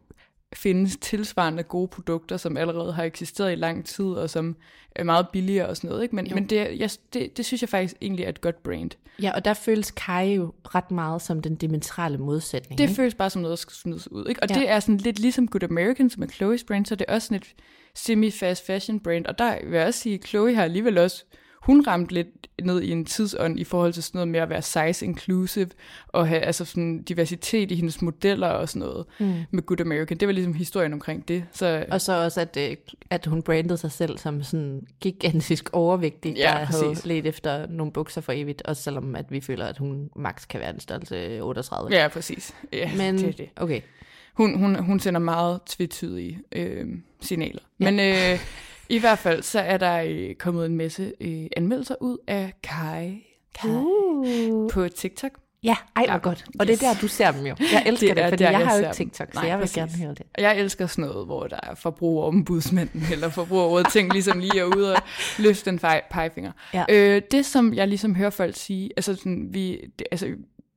[0.52, 4.56] findes tilsvarende gode produkter, som allerede har eksisteret i lang tid, og som
[4.94, 6.02] er meget billigere og sådan noget.
[6.02, 6.16] Ikke?
[6.16, 8.90] Men, men det, jeg, det, det synes jeg faktisk egentlig er et godt brand.
[9.22, 12.78] Ja, og der føles Kai jo ret meget som den dimensionale modsætning.
[12.78, 12.94] Det ikke?
[12.94, 14.26] føles bare som noget, der skal smides ud.
[14.28, 14.42] Ikke?
[14.42, 14.48] Og.
[14.50, 14.54] Ja.
[14.54, 17.26] det er sådan lidt ligesom Good American, som er Chloe's brand, så det er også
[17.26, 17.54] sådan et
[17.94, 19.26] semi-fast fashion brand.
[19.26, 21.24] Og der vil jeg også sige, at Chloe har alligevel også,
[21.62, 22.28] hun ramte lidt
[22.62, 25.68] ned i en tidsånd i forhold til sådan noget med at være size inclusive,
[26.08, 29.34] og have altså sådan diversitet i hendes modeller og sådan noget mm.
[29.50, 30.16] med Good American.
[30.16, 31.44] Det var ligesom historien omkring det.
[31.52, 32.76] Så Og så også, at, øh,
[33.10, 36.80] at hun brandede sig selv som sådan gigantisk overvægtig, Ja, der præcis.
[36.82, 40.48] havde let efter nogle bukser for evigt, også selvom at vi føler, at hun max
[40.48, 41.90] kan være en størrelse 38.
[41.96, 42.54] ja, præcis.
[42.72, 43.48] Ja, Men, det er det.
[43.56, 43.80] okay.
[44.34, 46.86] Hun, hun, hun sender meget tvetydige øh,
[47.20, 47.60] signaler.
[47.80, 47.90] Ja.
[47.90, 48.38] Men øh,
[48.92, 53.22] i hvert fald, så er der øh, kommet en masse øh, anmeldelser ud af Kai,
[53.60, 54.70] Kai Uh.
[54.70, 55.30] på TikTok.
[55.64, 56.18] Ja, ej, hvor Ja.
[56.18, 56.44] godt.
[56.58, 57.54] Og det er der, du ser dem jo.
[57.72, 58.94] Jeg elsker Det det, fordi der, jeg jeg har jo ikke.
[58.94, 59.76] TikTok, så Nej, jeg vil præcis.
[59.76, 60.22] gerne høre det.
[60.38, 64.92] Jeg elsker sådan noget, hvor der er forbrugerombudsmanden, eller forbrugerrådet ting ligesom lige er ude
[64.94, 65.02] og
[65.38, 66.52] løfte den fej- pegefinger.
[66.74, 66.84] Ja.
[66.88, 70.26] Øh, det, som jeg ligesom hører folk sige, altså sådan, vi, det, altså,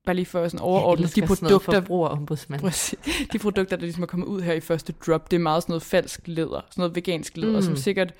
[0.05, 2.61] bare lige for sådan overordnet, de sådan produkter, forbrugerombudsmand.
[2.61, 2.99] Præcis.
[3.33, 5.71] De produkter, der ligesom er kommet ud her i første drop, det er meget sådan
[5.71, 7.61] noget falsk læder, sådan noget vegansk læder, mm.
[7.61, 8.13] som sikkert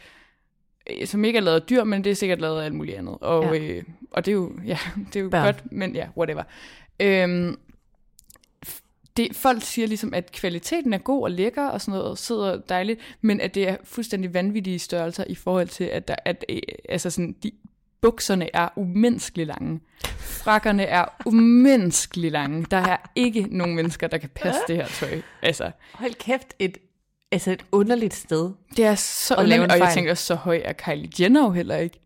[0.89, 2.97] øh, som ikke er lavet af dyr, men det er sikkert lavet af alt muligt
[2.97, 3.17] andet.
[3.21, 3.61] Og, ja.
[3.61, 4.77] Øh, og det er jo, ja,
[5.13, 5.45] det er jo Børn.
[5.45, 6.43] godt, men ja, whatever.
[6.99, 7.57] Øhm,
[9.17, 12.57] det, folk siger ligesom, at kvaliteten er god og lækker og sådan noget, og sidder
[12.57, 16.61] dejligt, men at det er fuldstændig vanvittige størrelser i forhold til, at, der, at øh,
[16.89, 17.51] altså sådan, de,
[18.05, 19.79] bukserne er umenneskeligt lange.
[20.17, 22.65] Frakkerne er umenneskeligt lange.
[22.71, 25.21] Der er ikke nogen mennesker, der kan passe det her tøj.
[25.41, 26.77] Altså, Hold kæft, et,
[27.31, 28.51] altså et underligt sted.
[28.77, 31.51] det er så Og lave en og jeg tænker, så høj er Kylie Jenner jo
[31.51, 31.99] heller ikke.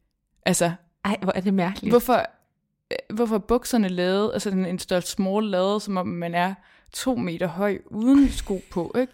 [0.46, 0.72] Altså,
[1.06, 1.92] Ej, hvor er det mærkeligt.
[1.92, 2.26] hvorfor,
[2.92, 6.54] øh, hvorfor er bukserne lavet, altså sådan en større small lavet, som om man er
[6.94, 9.14] to meter høj, uden sko på, ikke?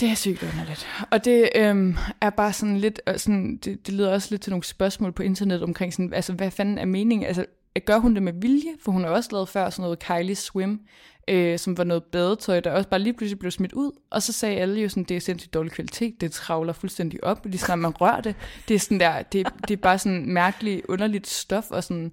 [0.00, 0.86] Det er sygt underligt.
[1.10, 4.50] Og det øhm, er bare sådan lidt, øh, sådan, det, det leder også lidt til
[4.50, 7.26] nogle spørgsmål på internet omkring sådan, altså hvad fanden er meningen?
[7.26, 7.46] Altså,
[7.84, 8.70] gør hun det med vilje?
[8.80, 10.80] For hun har også lavet før sådan noget Kylie Swim,
[11.28, 13.90] øh, som var noget badetøj, der også bare lige pludselig blev smidt ud.
[14.10, 17.46] Og så sagde alle jo sådan, det er sindssygt dårlig kvalitet, det travler fuldstændig op,
[17.46, 18.34] lige snart man rører det.
[18.68, 22.12] Det er sådan der, det, det er bare sådan mærkeligt, underligt stof, og sådan,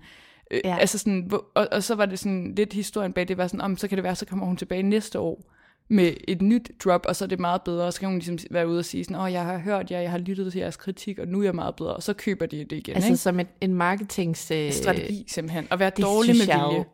[0.52, 0.78] øh, ja.
[0.78, 3.78] Altså sådan, og, og så var det sådan lidt historien bag, det var sådan, om
[3.78, 5.52] så kan det være, så kommer hun tilbage næste år
[5.92, 8.38] med et nyt drop, og så er det meget bedre, og så kan hun ligesom
[8.52, 10.60] være ude og sige sådan, åh, oh, jeg har hørt jer, jeg har lyttet til
[10.60, 13.08] jeres kritik, og nu er jeg meget bedre, og så køber de det igen, altså
[13.08, 13.18] ikke?
[13.18, 14.52] som et, en marketings...
[14.52, 16.74] Øh, Strategi simpelthen, at være dårlig med vilje.
[16.78, 16.86] jo-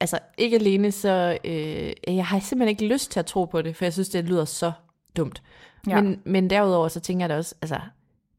[0.00, 1.38] Altså ikke alene så...
[1.44, 4.24] Øh, jeg har simpelthen ikke lyst til at tro på det, for jeg synes, det
[4.24, 4.72] lyder så
[5.16, 5.42] dumt.
[5.88, 6.00] Ja.
[6.00, 7.80] Men, men derudover så tænker jeg da også, altså,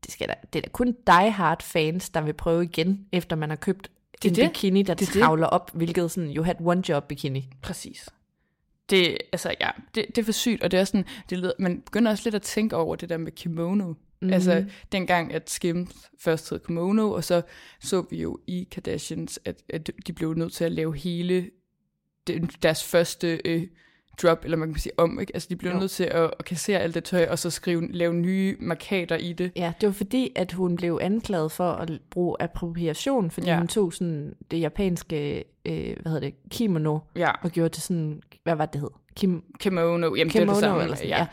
[0.03, 3.49] det, skal da, det er da kun die-hard fans, der vil prøve igen, efter man
[3.49, 3.91] har købt
[4.23, 4.49] Det en det.
[4.49, 5.21] bikini, der Det er det.
[5.21, 7.49] travler op, hvilket sådan, you had one job bikini.
[7.61, 8.09] Præcis.
[8.89, 11.81] Det, altså, ja, det, det er for sygt, og det er sådan, det leder, man
[11.81, 13.93] begynder også lidt at tænke over det der med kimono.
[14.21, 14.33] Mm.
[14.33, 17.41] Altså dengang, at Skims først hed Kimono, og så
[17.79, 21.49] så vi jo i Kardashians, at, at de blev nødt til at lave hele
[22.27, 23.67] den, deres første øh,
[24.21, 25.31] drop, eller man kan sige om, ikke?
[25.33, 25.79] Altså de blev jo.
[25.79, 29.33] nødt til at, at kassere alt det tøj, og så skrive, lave nye markader i
[29.33, 29.51] det.
[29.55, 33.57] Ja, det var fordi, at hun blev anklaget for at bruge appropriation, fordi ja.
[33.57, 37.31] hun tog sådan det japanske, øh, hvad hedder det, kimono, ja.
[37.41, 38.89] og gjorde det sådan, hvad var det, hed?
[39.15, 40.83] Kim, kimono, jamen kimono, det er det samme.
[40.83, 41.27] Eller sådan, ja.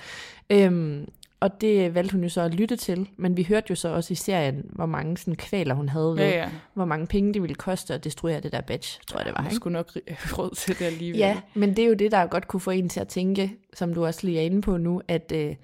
[0.51, 0.67] ja.
[0.67, 1.09] Øhm,
[1.45, 4.13] og det valgte hun jo så at lytte til, men vi hørte jo så også
[4.13, 6.51] i serien, hvor mange sådan kvaler hun havde ved, ja, ja.
[6.75, 9.43] hvor mange penge det ville koste at destruere det der badge, tror jeg det var.
[9.43, 9.91] Hun skulle nok
[10.39, 11.19] råd til det alligevel.
[11.19, 13.95] Ja, men det er jo det, der godt kunne få en til at tænke, som
[13.95, 15.55] du også lige er inde på nu, at, øh,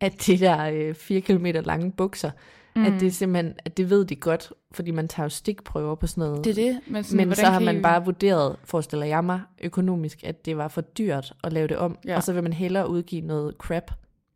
[0.00, 2.30] at de der øh, 4 km lange bukser,
[2.76, 2.84] mm.
[2.84, 6.24] at det simpelthen, at det ved de godt, fordi man tager jo stikprøver på sådan
[6.24, 6.44] noget.
[6.44, 6.80] Det er det.
[6.86, 7.82] Men, sådan, men så har man I...
[7.82, 11.98] bare vurderet, forestiller jeg mig, økonomisk, at det var for dyrt at lave det om,
[12.06, 12.16] ja.
[12.16, 13.90] og så vil man hellere udgive noget crap.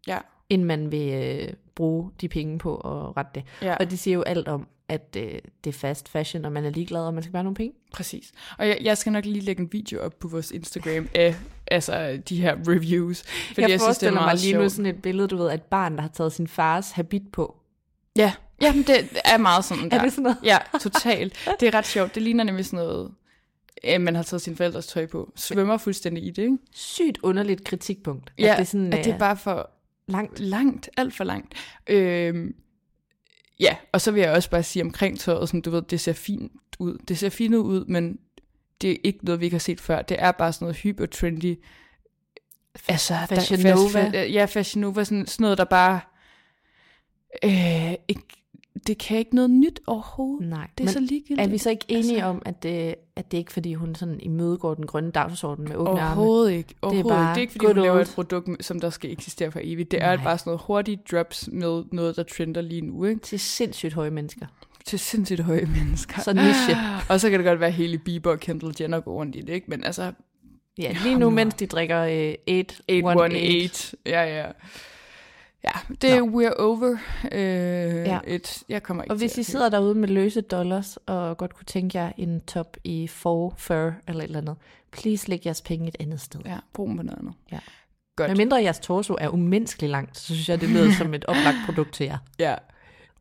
[0.07, 3.45] Ja end man vil øh, bruge de penge på at rette det.
[3.63, 3.75] Ja.
[3.75, 5.33] Og de siger jo alt om, at øh,
[5.65, 7.75] det er fast fashion, og man er ligeglad, og man skal bare have nogle penge.
[7.93, 8.33] Præcis.
[8.59, 11.35] Og jeg, jeg skal nok lige lægge en video op på vores Instagram af
[11.67, 13.23] altså, de her reviews.
[13.23, 15.55] Fordi jeg, jeg synes, det er mig lige nu sådan et billede, du ved, af
[15.55, 17.57] et barn, der har taget sin fars habit på.
[18.17, 19.99] Ja, Jamen, det er meget sådan der.
[19.99, 20.39] Er det sådan noget?
[20.45, 21.51] Ja, totalt.
[21.61, 22.15] Det er ret sjovt.
[22.15, 23.11] Det ligner nemlig sådan noget,
[23.85, 25.33] at man har taget sin forældres tøj på.
[25.37, 26.59] Svømmer fuldstændig i det, ikke?
[26.73, 28.33] Sygt underligt kritikpunkt.
[28.39, 29.71] Ja, at det, er sådan, at det er bare for
[30.09, 30.41] Langt.
[30.41, 31.55] Langt, alt for langt.
[31.87, 32.55] Øhm,
[33.61, 36.13] ja, og så vil jeg også bare sige omkring tøjet, sådan, du ved, det ser
[36.13, 36.99] fint ud.
[37.09, 38.19] Det ser fint ud, men
[38.81, 40.03] det er ikke noget, vi ikke har set før.
[40.03, 41.57] Det er bare sådan noget hyper trendy.
[42.89, 44.23] Altså, Fashion Nova.
[44.27, 46.01] ja, Fashion Nova, sådan, sådan noget, der bare
[47.45, 48.44] øh, ikke,
[48.87, 50.49] det kan ikke noget nyt overhovedet.
[50.49, 50.69] Nej.
[50.79, 51.41] Det er så ligegyldigt.
[51.41, 53.95] Er vi så ikke enige altså, om, at det, at det er ikke fordi, hun
[53.95, 56.21] sådan imødegår den grønne dagsorden med åbne arme?
[56.21, 56.75] Overhovedet ikke.
[56.83, 57.05] Overhovedet.
[57.05, 59.51] Det er, bare det er ikke fordi, hun laver et produkt, som der skal eksistere
[59.51, 59.91] for evigt.
[59.91, 60.13] Det Nej.
[60.13, 63.05] er bare sådan noget hurtigt drops med noget, der trender lige nu.
[63.05, 63.21] Ikke?
[63.21, 64.47] Til sindssygt høje mennesker.
[64.85, 66.21] Til sindssygt høje mennesker.
[66.23, 66.77] Så niche.
[67.11, 69.53] og så kan det godt være, hele Bieber og Kendall Jenner går rundt i det.
[69.53, 69.67] Ikke?
[69.69, 70.13] Men altså...
[70.79, 72.35] Ja, lige nu, mens de drikker øh,
[72.89, 73.99] 818.
[74.07, 74.47] Ja, ja.
[75.65, 76.97] Ja, det er we're over.
[77.33, 78.19] Øh, ja.
[78.27, 81.65] et, jeg kommer ikke Og hvis I sidder derude med løse dollars, og godt kunne
[81.65, 84.57] tænke jer en top i faux fur eller et eller andet,
[84.93, 86.41] please læg jeres penge et andet sted.
[86.45, 87.35] Ja, brug dem på noget andet.
[87.53, 87.59] Ja.
[88.17, 88.31] Godt.
[88.31, 91.57] Men mindre jeres torso er umenneskeligt langt, så synes jeg, det lyder som et oplagt
[91.67, 92.19] produkt til jer.
[92.39, 92.55] Ja.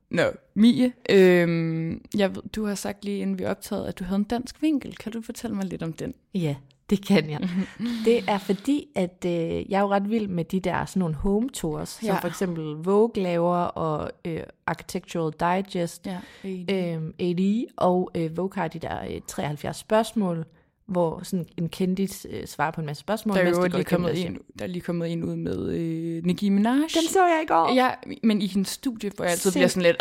[0.09, 4.17] Nå, Mie, øhm, jeg ved, du har sagt lige inden vi optagede, at du havde
[4.19, 4.95] en dansk vinkel.
[4.95, 6.13] Kan du fortælle mig lidt om den?
[6.33, 6.55] Ja,
[6.89, 7.49] det kan jeg.
[8.05, 9.31] det er fordi, at øh,
[9.71, 12.07] jeg er jo ret vild med de der sådan nogle home tours, ja.
[12.07, 16.71] som for eksempel Vogue laver, og øh, Architectural Digest, ja, AD.
[16.71, 20.45] Øh, AD, og øh, Vogue har de der øh, 73 spørgsmål,
[20.85, 23.37] hvor sådan en kendis øh, svarer på en masse spørgsmål.
[23.37, 26.49] Der er jo lige kommet en, der er lige kommet en ud med øh, Nicki
[26.49, 26.73] Minaj.
[26.73, 27.73] Den så jeg i går.
[27.75, 27.89] Ja,
[28.23, 29.59] men i hendes studie, hvor jeg altid Sind.
[29.59, 29.97] bliver sådan lidt,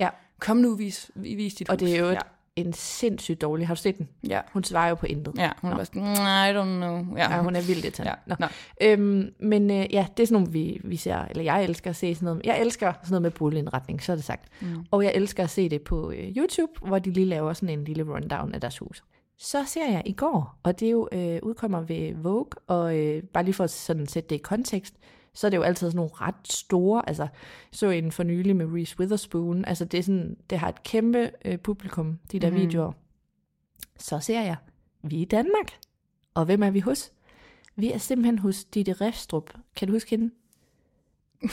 [0.00, 0.08] ja.
[0.40, 1.80] kom nu, vis, vis dit Og hus.
[1.80, 2.18] det er jo et, ja
[2.56, 3.66] en sindssygt dårlig.
[3.66, 4.08] Har du set den?
[4.28, 4.40] Ja.
[4.52, 5.34] Hun svarer jo på intet.
[5.36, 7.16] Ja, hun er bare sådan, I don't know.
[7.16, 8.04] Ja, ja hun er vildt til.
[8.04, 8.14] Ja.
[8.26, 8.34] Nå.
[8.38, 8.46] Nå.
[8.82, 11.96] Øhm, men øh, ja, det er sådan nogle, vi, vi ser, eller jeg elsker at
[11.96, 12.42] se sådan noget.
[12.44, 14.48] Jeg elsker sådan noget med boligindretning, så er det sagt.
[14.60, 14.84] Mm.
[14.90, 17.84] Og jeg elsker at se det på øh, YouTube, hvor de lige laver sådan en
[17.84, 19.04] lille rundown af deres hus.
[19.38, 23.22] Så ser jeg i går, og det er jo øh, udkommer ved Vogue, og øh,
[23.22, 24.94] bare lige for at sådan sætte det i kontekst,
[25.34, 27.26] så er det jo altid sådan nogle ret store, altså
[27.70, 31.30] så en for nylig med Reese Witherspoon, altså det, er sådan, det har et kæmpe
[31.44, 32.56] øh, publikum, de der mm.
[32.56, 32.92] videoer.
[33.98, 34.56] Så ser jeg,
[35.02, 35.78] vi er i Danmark.
[36.34, 37.12] Og hvem er vi hos?
[37.76, 39.54] Vi er simpelthen hos Ditte Refstrup.
[39.76, 40.30] Kan du huske hende?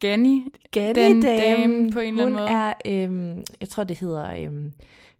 [0.00, 0.44] Ganni.
[0.70, 2.48] Ganni den dame, på en eller anden måde.
[2.48, 4.72] Hun er, øhm, jeg tror det hedder øhm,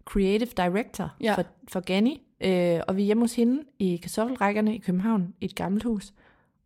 [0.05, 1.35] Creative Director ja.
[1.35, 2.21] for, for Ganni.
[2.41, 6.13] Øh, og vi er hjemme hos hende i kartoffelrækkerne i København, i et gammelt hus.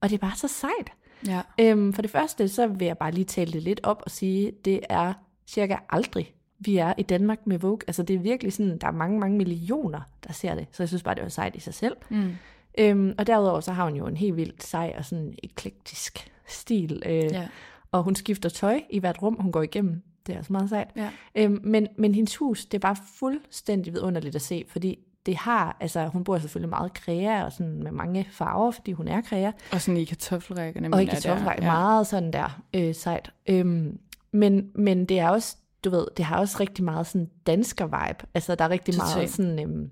[0.05, 0.91] Og det er bare så sejt.
[1.27, 1.41] Ja.
[1.59, 4.51] Øhm, for det første, så vil jeg bare lige tale det lidt op og sige,
[4.65, 5.13] det er
[5.47, 7.79] cirka aldrig, vi er i Danmark med Vogue.
[7.87, 10.67] Altså det er virkelig sådan, der er mange, mange millioner, der ser det.
[10.71, 11.95] Så jeg synes bare, det var sejt i sig selv.
[12.09, 12.31] Mm.
[12.77, 17.03] Øhm, og derudover så har hun jo en helt vildt sej og sådan eklektisk stil.
[17.05, 17.47] Øh, ja.
[17.91, 20.01] Og hun skifter tøj i hvert rum, hun går igennem.
[20.27, 20.91] Det er også meget sejt.
[20.95, 21.09] Ja.
[21.35, 25.77] Øhm, men, men hendes hus, det er bare fuldstændig vidunderligt at se, fordi det har,
[25.79, 29.51] altså hun bor selvfølgelig meget kræa og sådan med mange farver, fordi hun er kræa.
[29.71, 30.93] Og sådan i kartoffelrækkerne.
[30.93, 31.73] Og i kartoffelrækkerne, ja.
[31.73, 33.31] meget sådan der øh, sejt.
[33.47, 33.99] Øhm,
[34.31, 38.25] men, men det er også, du ved, det har også rigtig meget sådan dansker vibe.
[38.33, 39.17] Altså der er rigtig Total.
[39.17, 39.91] meget sådan, øhm,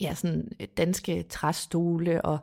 [0.00, 2.38] ja, sådan danske træstole og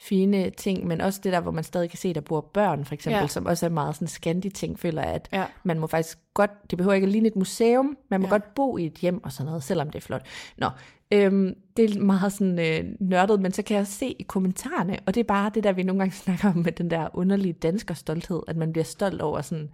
[0.00, 2.94] fine ting, men også det der, hvor man stadig kan se, der bor børn, for
[2.94, 3.26] eksempel, ja.
[3.26, 5.44] som også er meget sådan skandi ting, føler at ja.
[5.62, 8.30] man må faktisk godt, det behøver ikke at ligne et museum, man må ja.
[8.30, 10.26] godt bo i et hjem og sådan noget, selvom det er flot.
[10.56, 10.70] Nå,
[11.12, 15.14] øhm, det er meget sådan øh, nørdet, men så kan jeg se i kommentarerne, og
[15.14, 17.94] det er bare det der, vi nogle gange snakker om med den der underlige dansker
[17.94, 19.70] stolthed, at man bliver stolt over sådan,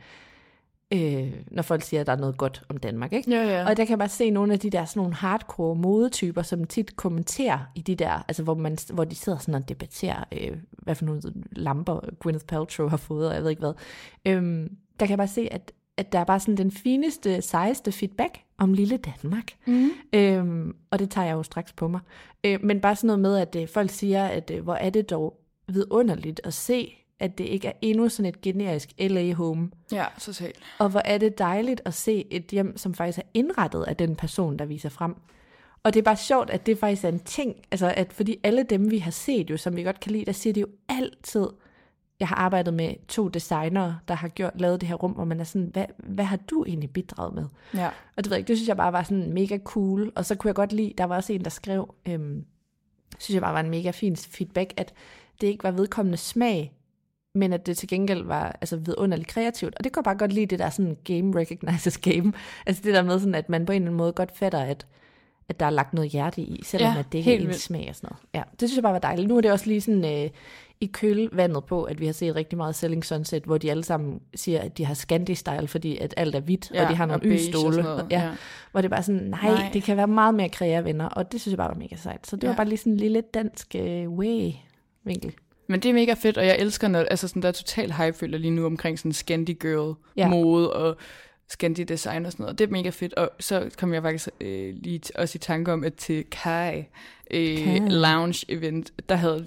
[0.93, 3.13] øh, når folk siger, at der er noget godt om Danmark.
[3.13, 3.31] Ikke?
[3.31, 3.69] Ja, ja.
[3.69, 6.65] Og der kan jeg bare se nogle af de der sådan nogle hardcore modetyper, som
[6.65, 10.57] tit kommenterer i de der, altså hvor, man, hvor de sidder sådan og debatterer, øh,
[10.71, 13.75] hvad for nogle lamper Gwyneth Paltrow har fået, og jeg ved ikke hvad.
[14.27, 17.93] Øhm, der kan jeg bare se, at, at der er bare sådan den fineste, sejeste
[17.93, 19.53] feedback om lille Danmark.
[19.67, 19.91] Mm.
[20.13, 22.01] Øhm, og det tager jeg jo straks på mig.
[22.45, 25.11] Øh, men bare sådan noget med, at øh, folk siger, at øh, hvor er det
[25.11, 29.71] dog vidunderligt at se, at det ikke er endnu sådan et generisk LA-home.
[29.93, 30.59] Ja, totalt.
[30.79, 34.17] Og hvor er det dejligt at se et hjem, som faktisk er indrettet af den
[34.17, 35.15] person, der viser frem.
[35.83, 38.63] Og det er bare sjovt, at det faktisk er en ting, altså at fordi alle
[38.63, 41.47] dem, vi har set jo, som vi godt kan lide, der siger de jo altid,
[42.25, 45.41] jeg har arbejdet med to designere, der har gjort, lavet det her rum, hvor man
[45.41, 47.45] er sådan, hvad, hvad har du egentlig bidraget med?
[47.75, 47.87] Ja.
[47.87, 50.13] Og det, ved jeg ikke, det synes jeg bare var sådan mega cool.
[50.15, 52.45] Og så kunne jeg godt lide, der var også en, der skrev, øhm,
[53.19, 54.93] synes jeg bare var en mega fin feedback, at
[55.41, 56.73] det ikke var vedkommende smag,
[57.35, 59.75] men at det til gengæld var altså, vidunderligt kreativt.
[59.79, 62.33] Og det kunne jeg bare godt lide, det der sådan game recognizes game.
[62.67, 64.87] Altså det der med sådan, at man på en eller anden måde godt fatter, at,
[65.49, 67.87] at der er lagt noget hjerte i, selvom Ja, at det ikke er ens smag
[67.89, 68.23] og sådan noget.
[68.35, 69.29] Ja, det synes jeg bare var dejligt.
[69.29, 70.31] Nu er det også lige sådan øh,
[70.81, 74.21] i kølvandet på, at vi har set rigtig meget Selling Sunset, hvor de alle sammen
[74.35, 77.09] siger, at de har Scandi-style, fordi at alt er hvidt, Ja, og de har og
[77.09, 77.83] nogle og y-stole.
[77.83, 78.31] noget, ja, ja.
[78.73, 79.71] Hvor det er bare sådan, nej, Nej.
[79.73, 82.27] det kan være meget mere kreative venner, og det synes jeg bare var mega sejt.
[82.27, 82.49] Så det ja.
[82.49, 85.33] Var bare lige sådan en lille dansk øh, way-vinkel.
[85.69, 88.17] Men det er mega fedt, og jeg elsker, når altså sådan, der er total hype,
[88.19, 90.29] føler lige nu omkring sådan Scandi Girl Ja.
[90.29, 90.97] mode og
[91.49, 92.59] Scandi design og sådan noget.
[92.59, 95.73] Det er mega fedt, og så kom jeg faktisk øh, lige t- også i tanke
[95.73, 96.79] om, at til Kai,
[97.31, 97.79] øh, Kai.
[97.89, 99.47] lounge event, der havde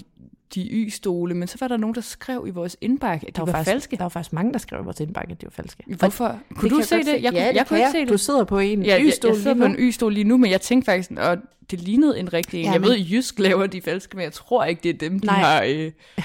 [0.55, 3.45] de y-stole, men så var der nogen, der skrev i vores indbakke, at de var,
[3.45, 3.95] var, faktisk, falske.
[3.95, 5.83] der var faktisk mange, der skrev i vores indbakke, at de var falske.
[5.87, 6.39] Hvorfor?
[6.55, 7.23] Kunne du se jeg det?
[7.23, 8.09] Jeg, kunne, ja, det jeg kunne ikke se det.
[8.09, 10.37] Du sidder på en Ja, jeg, y-stol jeg sidder lige på en y-stol lige nu,
[10.37, 11.39] men jeg tænkte faktisk, at
[11.71, 12.65] det lignede en rigtig en.
[12.65, 14.97] Ja, jeg men- ved, at Jysk laver de falske, men jeg tror ikke, det er
[15.09, 15.35] dem, de Nej.
[15.35, 15.63] har...
[15.67, 15.91] Øh,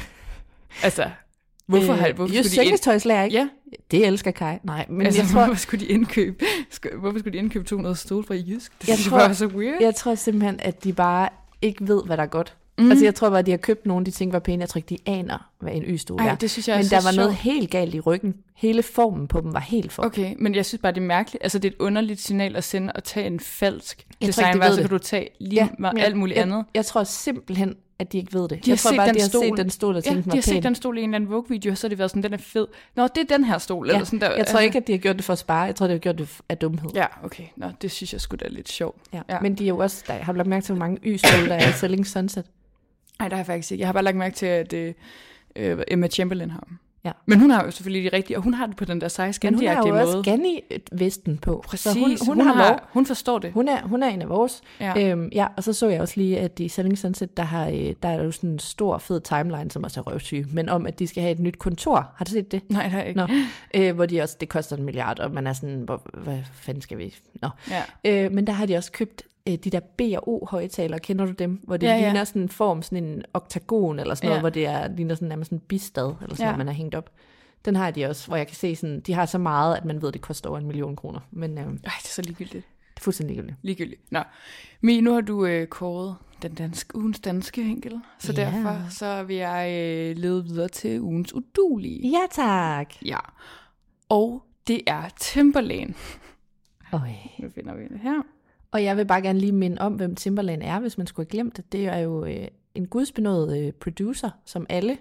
[0.85, 1.11] altså,
[1.67, 3.37] hvorfor, har, hvorfor Just skulle de sengetøjslærer, ikke?
[3.37, 3.49] Ja,
[3.91, 4.57] Det elsker Kai.
[4.63, 6.45] Nej, men altså, jeg tror, hvorfor skulle de indkøbe,
[7.01, 8.73] hvorfor skulle de indkøbe 200 stole fra Jysk?
[8.81, 9.77] Det Jeg synes tror- jeg var så weird.
[9.81, 11.29] jeg tror simpelthen, at de bare
[11.63, 12.57] ikke ved, hvad der er godt.
[12.79, 12.91] Mm.
[12.91, 14.61] Altså, jeg tror bare, at de har købt nogle, de tænker var pæne.
[14.61, 16.35] Jeg tror ikke, de aner, hvad en y-stol er.
[16.35, 17.55] det synes jeg Men der var noget sjovt.
[17.55, 18.35] helt galt i ryggen.
[18.55, 20.03] Hele formen på dem var helt for.
[20.05, 21.43] Okay, men jeg synes bare, det er mærkeligt.
[21.43, 24.49] Altså, det er et underligt signal at sende at tage en falsk Jeg tror ikke,
[24.53, 24.81] design, de og så det.
[24.83, 26.57] kan du tage lige ja, men alt muligt jeg, andet.
[26.57, 28.51] Jeg, jeg tror simpelthen, at de ikke ved det.
[28.51, 29.45] De jeg har tror set bare, den de har stol.
[29.45, 30.63] set den stol og Ja, tænkt, de den har var set pæn.
[30.63, 32.39] den stol i en eller anden Vogue-video, og så har de været sådan, den er
[32.39, 32.67] fed.
[32.97, 33.87] Nå, det er den her stol.
[33.89, 35.39] Ja, Eller sådan der, jeg tror altså- ikke, at de har gjort det for at
[35.39, 35.63] spare.
[35.63, 36.91] Jeg tror, de har gjort det af dumhed.
[36.95, 37.45] Ja, okay.
[37.57, 38.97] Nå, det synes jeg skulle da er lidt sjovt.
[39.13, 39.21] Ja.
[39.29, 39.41] Ja.
[39.41, 41.55] Men de er jo også, der, har du lagt mærke til, hvor mange y-stole der
[41.55, 42.45] er i Selling Sunset?
[43.23, 43.81] Nej, det har jeg faktisk ikke.
[43.81, 44.95] Jeg har bare lagt mærke til, at øh,
[45.89, 46.79] Emma Chamberlain har dem.
[47.05, 47.13] Ja.
[47.27, 49.33] Men hun har jo selvfølgelig de rigtige, og hun har det på den der seje
[49.43, 50.01] Men hun har jo måde.
[50.01, 51.65] også Gani-vesten på.
[51.67, 52.81] Præcis, Så hun, hun, hun, har, lov.
[52.93, 53.53] hun forstår det.
[53.53, 54.63] Hun er, hun er en af vores.
[54.81, 54.93] Ja.
[54.97, 55.11] Ja.
[55.11, 57.95] Øhm, ja, og så så jeg også lige, at i Selling Sunset, der, har, øh,
[58.03, 60.99] der er jo sådan en stor, fed timeline, som også er røvsyg, men om, at
[60.99, 62.11] de skal have et nyt kontor.
[62.17, 62.63] Har du set det?
[62.71, 63.21] Nej, det har jeg ikke.
[63.21, 63.27] Nå,
[63.75, 66.83] øh, hvor de også, det koster en milliard, og man er sådan, hvor, hvad fanden
[66.83, 67.17] skal vi?
[67.43, 67.49] Nå.
[68.05, 68.25] Ja.
[68.25, 71.61] Øh, men der har de også købt øh, de der B&O højtalere, kender du dem?
[71.65, 74.41] Hvor det Ja, ja, ligner sådan en form, sådan en oktagon eller sådan noget, Ja.
[74.41, 76.45] hvor det er, ligner sådan nærmest en bistad, eller sådan Ja.
[76.45, 77.11] noget, man har hængt op.
[77.65, 80.03] Den har de også, hvor jeg kan se sådan, de har så meget, at man
[80.03, 81.21] ved, at det koster over en million kroner.
[81.31, 82.67] Men øh, det Ej, det er så ligegyldigt.
[82.97, 83.59] er fuldstændig ligegyldigt.
[83.65, 84.13] Ligegyldigt.
[84.13, 84.21] Nå.
[84.81, 88.45] Mi, nu har du øh, kåret den danske, ugens danske enkel, så Ja.
[88.45, 92.09] derfor så vil jeg øh, lede videre til ugens udulige.
[92.09, 92.95] Ja, tak.
[93.05, 93.19] Ja.
[94.09, 95.95] Og det er Timberlane.
[96.93, 97.01] Øj.
[97.39, 98.23] Nu finder vi det her.
[98.73, 101.31] Og jeg vil bare gerne lige minde om, hvem Timberland er, hvis man skulle have
[101.31, 101.73] glemt det.
[101.73, 104.99] Det er jo øh, en gudsbenået øh, producer, som alle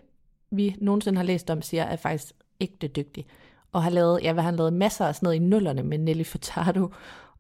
[0.52, 3.26] vi nogensinde har læst om, siger er faktisk ægte dygtig.
[3.72, 6.24] Og har lavet, ja, hvad han lavet masser af sådan noget i nullerne med Nelly
[6.24, 6.90] Furtado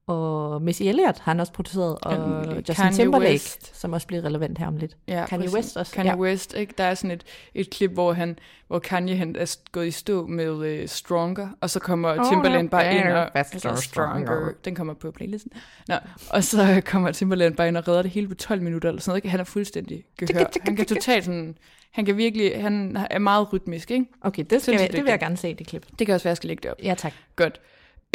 [0.08, 2.70] og Missy Elliott har han også produceret, og muligt.
[2.70, 3.80] Justin Kanye Timberlake, West.
[3.80, 4.98] som også bliver relevant her om lidt.
[5.08, 5.56] Ja, Kanye præcis.
[5.56, 6.18] West også, Kanye ja.
[6.18, 6.74] West, ikke?
[6.78, 7.24] Der er sådan et,
[7.56, 11.70] et klip, hvor, han, hvor Kanye han er gået i stå med uh, Stronger, og
[11.70, 13.30] så kommer Oh, Timberland bare ind og...
[13.36, 14.52] faster, stronger.
[14.66, 15.52] Den kommer på playlisten.
[15.88, 15.96] Nå,
[16.30, 19.12] og så kommer Timberland bare ind og redder det hele på 12 minutter, eller sådan
[19.12, 19.18] noget.
[19.18, 19.30] ikke?
[19.30, 20.46] Han er fuldstændig gehør.
[20.62, 21.58] Han kan totalt sådan...
[21.92, 22.62] Han kan virkelig...
[22.62, 24.06] Han er meget rytmisk, ikke?
[24.22, 25.86] Okay, det, skal jeg, det vil jeg gerne se, det klip.
[26.00, 26.78] Det kan også være, jeg skal lægge det op.
[26.84, 27.14] Ja, tak.
[27.36, 27.60] Godt.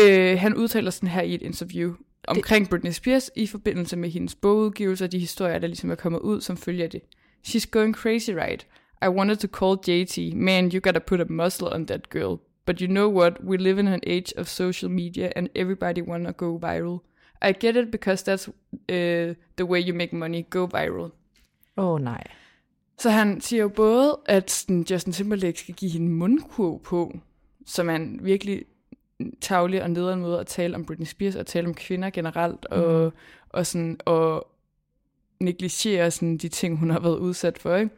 [0.01, 1.95] Øh, han udtaler sådan her i et interview
[2.29, 6.21] omkring Britney Spears i forbindelse med hendes bogudgivelse og de historier, der ligesom er kommet
[6.21, 7.01] ud som følge af det.
[7.49, 8.67] She's going crazy, right?
[9.03, 12.39] I wanted to call JT, man, you gotta put a muscle on that girl.
[12.67, 13.41] But you know what?
[13.45, 16.99] We live in an age of social media and everybody wanna go viral.
[17.43, 21.11] I get it because that's uh, the way you make money, go viral.
[21.77, 22.25] Åh oh, nej.
[22.99, 27.19] Så han siger jo både, at sådan, Justin Timberlake skal give hende mundkurv på,
[27.67, 28.65] som er en virkelig
[29.41, 33.13] tavlig og nederen måde at tale om Britney Spears og tale om kvinder generelt, og,
[33.49, 34.49] og, sådan, og
[35.41, 37.77] negligere sådan, de ting, hun har været udsat for.
[37.77, 37.91] Ikke?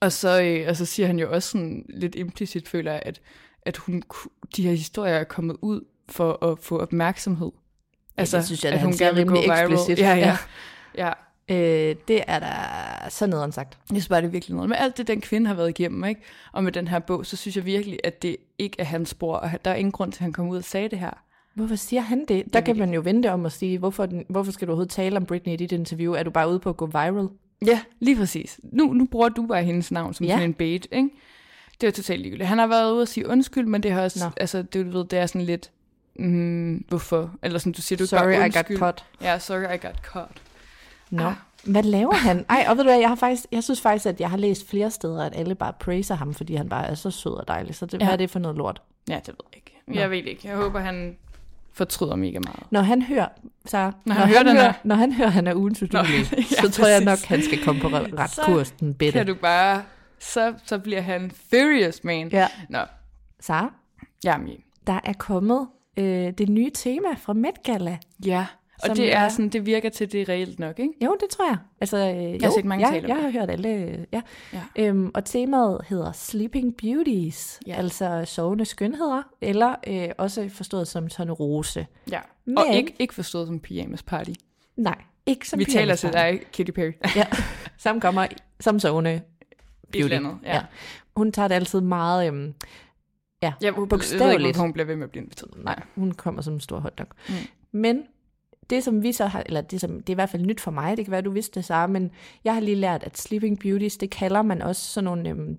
[0.00, 3.20] Og, så, øh, og så siger han jo også sådan, lidt implicit, føler jeg, at,
[3.62, 4.02] at hun,
[4.56, 7.50] de her historier er kommet ud for at få opmærksomhed.
[8.16, 9.72] Altså, det synes jeg, at at hun gerne vil gå viral.
[9.72, 9.98] eksplicit.
[9.98, 10.36] Ja, ja.
[10.94, 11.12] ja.
[11.50, 12.48] Øh, det er da
[13.10, 13.78] så nederen sagt.
[13.90, 14.68] Jeg synes bare, det er virkelig noget.
[14.68, 16.20] Med alt det, den kvinde har været igennem, ikke?
[16.52, 19.36] og med den her bog, så synes jeg virkelig, at det ikke er hans spor,
[19.36, 21.10] og der er ingen grund til, at han kommer ud og sagde det her.
[21.54, 22.44] Hvorfor siger han det?
[22.52, 25.16] Der kan man jo vente om at sige, hvorfor, den, hvorfor skal du overhovedet tale
[25.16, 26.12] om Britney i dit interview?
[26.12, 27.28] Er du bare ude på at gå viral?
[27.66, 28.60] Ja, lige præcis.
[28.62, 30.32] Nu, nu bruger du bare hendes navn som Ja.
[30.32, 31.08] sådan en bait, ikke?
[31.80, 32.48] Det er totalt ligegyldigt.
[32.48, 34.30] Han har været ude og sige undskyld, men det har også, Nå.
[34.36, 35.70] altså, det, du ved, det er sådan lidt,
[36.16, 37.30] mm, hvorfor?
[37.42, 38.78] Eller sådan, du siger, du Sorry, bare I got undskyld.
[38.78, 39.04] caught.
[39.22, 40.42] Ja, sorry, I got caught.
[41.10, 41.24] Nå.
[41.24, 41.32] Ah.
[41.64, 42.44] Hvad laver han?
[42.48, 44.68] Ej, og ved du hvad, jeg, har faktisk, jeg synes faktisk, at jeg har læst
[44.70, 47.74] flere steder, at alle bare praiser ham, fordi han bare er så sød og dejlig.
[47.74, 47.98] Så det, ja.
[47.98, 48.04] Ja.
[48.04, 48.82] hvad er det for noget lort?
[49.08, 50.00] Ja, det ved jeg ikke.
[50.00, 50.48] Jeg ved ikke.
[50.48, 51.16] Jeg håber, han
[51.72, 52.62] fortryder mega meget.
[52.70, 53.28] Når han hører,
[53.66, 56.26] så, når, Når han hører den hører, her- når han hører, han er ugens udulige,
[56.36, 59.18] ja, så tror jeg nok, han skal komme på re- ret Så kurs, den bitte.
[59.18, 59.82] Kan du bare...
[60.18, 62.28] Så, så bliver han furious, man.
[62.28, 62.46] Ja.
[62.68, 62.78] Nå,
[63.40, 63.72] Sara,
[64.24, 64.56] jamen,
[64.86, 67.98] der er kommet øh, det nye tema fra Met Gala.
[68.24, 68.46] ja.
[68.90, 70.92] Og det er er- sådan, det virker til, det er reelt nok, ikke?
[71.04, 71.56] Jo, det tror jeg.
[71.80, 73.68] Altså, øh, jeg har set mange ja, tale om jeg har hørt alle.
[73.68, 74.20] øh, Ja.
[74.52, 74.60] Ja.
[74.76, 77.74] Øhm, og temaet hedder Sleeping Beauties, Ja.
[77.74, 81.86] altså sovende skønheder, eller øh, også forstået som tonerose.
[82.10, 82.20] Ja.
[82.44, 84.30] Men- Og ikke, ikke forstået som pyjamas party.
[84.76, 86.92] Nej, ikke som Vi taler til dig, Katy Perry.
[87.16, 87.26] Ja,
[87.78, 88.26] som kommer
[88.60, 89.20] som sovende
[89.92, 90.14] beauty.
[90.14, 90.62] andet, ja.
[91.16, 92.54] Hun tager det altid meget, øhm,
[93.42, 94.32] ja, Ja, hun, bogstaveligt.
[94.32, 95.64] Jeg ved ikke, hun bliver ved med at blive inviteret.
[95.64, 97.06] Nej, hun kommer som en stor hotdog.
[97.28, 97.34] Mm.
[97.72, 98.02] Men
[98.70, 100.70] det, som vi så har, eller det, som, det er i hvert fald nyt for
[100.70, 102.10] mig, det kan være, du vidste det, Sara, men
[102.44, 105.58] jeg har lige lært, at Sleeping Beauties, det kalder man også sådan nogle øhm,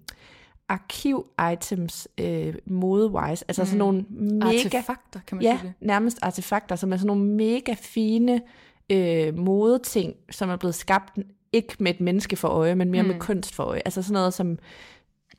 [0.70, 4.47] arkiv-items øh, mode-wise, altså sådan nogle mega...
[4.47, 5.88] Artefakter, kan man ja, sige det.
[5.88, 8.41] nærmest artefakter, som er sådan nogle mega fine
[8.89, 11.20] øh, modeting, som er blevet skabt
[11.53, 13.09] ikke med et menneske for øje, men mere mm.
[13.09, 13.82] med kunst for øje.
[13.86, 14.57] Altså sådan noget som,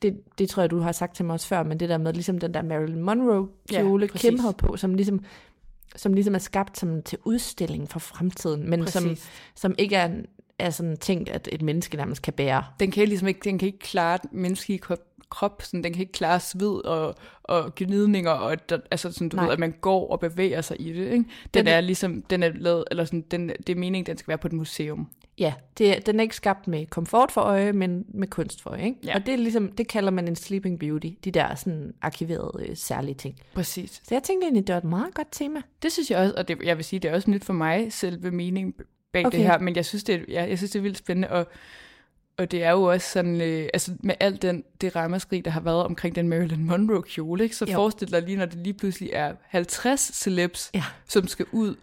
[0.02, 2.12] det, det tror jeg, du har sagt til mig også før, men det der med
[2.12, 4.30] ligesom den der Marilyn Monroe kjole, Ja, præcis.
[4.30, 5.24] Kim havde på, som ligesom,
[5.96, 9.30] som ligesom er skabt som til udstilling for fremtiden, men som, Præcis.
[9.54, 10.10] som ikke er,
[10.58, 12.64] er sådan tænkt, at et menneske nærmest kan bære.
[12.80, 14.98] Den kan ligesom ikke, den kan ikke klare den menneskelige krop,
[15.30, 19.36] krop sådan, den kan ikke klare sved og, og gnidninger, og der, altså sådan, du
[19.36, 19.44] Nej.
[19.44, 21.04] ved, at man går og bevæger sig i det.
[21.04, 21.14] Ikke?
[21.14, 24.18] Den, Den- den er ligesom, den er lavet, eller sådan, den, det er meningen, den
[24.18, 25.08] skal være på et museum.
[25.42, 28.84] Ja, det, den er ikke skabt med komfort for øje, men med kunst for øje.
[28.84, 28.96] Ikke?
[29.04, 29.14] Ja.
[29.14, 32.76] Og det er ligesom, det kalder man en sleeping beauty, de der sådan arkiverede øh,
[32.76, 33.36] særlige ting.
[33.54, 33.90] Præcis.
[34.04, 35.60] Så jeg tænkte egentlig, det var et meget godt tema.
[35.82, 37.92] Det synes jeg også, og det, jeg vil sige, det er også nyt for mig,
[37.92, 38.74] selve meningen
[39.12, 39.38] bag Okay.
[39.38, 41.46] det her, men jeg synes, det er, ja, jeg synes, det er vildt spændende, og,
[42.38, 45.60] og det er jo også sådan, øh, altså med alt den, det ramaskrig, der har
[45.60, 47.56] været omkring den Marilyn Monroe kjole, ikke?
[47.56, 47.74] så Jo.
[47.74, 50.84] forestil dig lige, når det lige pludselig er 50 celebs, Ja.
[51.08, 51.74] som skal ud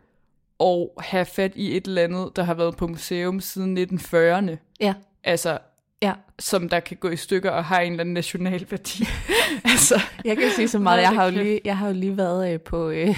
[0.60, 4.58] og have fat i et eller andet, der har været på museum siden 1940'erne.
[4.80, 4.94] Ja,
[5.24, 5.58] Altså,
[6.02, 6.14] ja.
[6.40, 9.04] som der kan gå i stykker og har en eller anden national værdi.
[9.72, 12.54] altså, Jeg kan sige så meget, jeg har jo lige, jeg har jo lige været
[12.54, 13.18] øh, på, øh,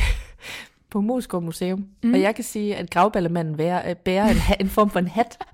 [0.92, 2.14] på Moskov Museum, mm.
[2.14, 5.38] og jeg kan sige, at gravballemanden bærer, øh, bærer en, en form for en hat.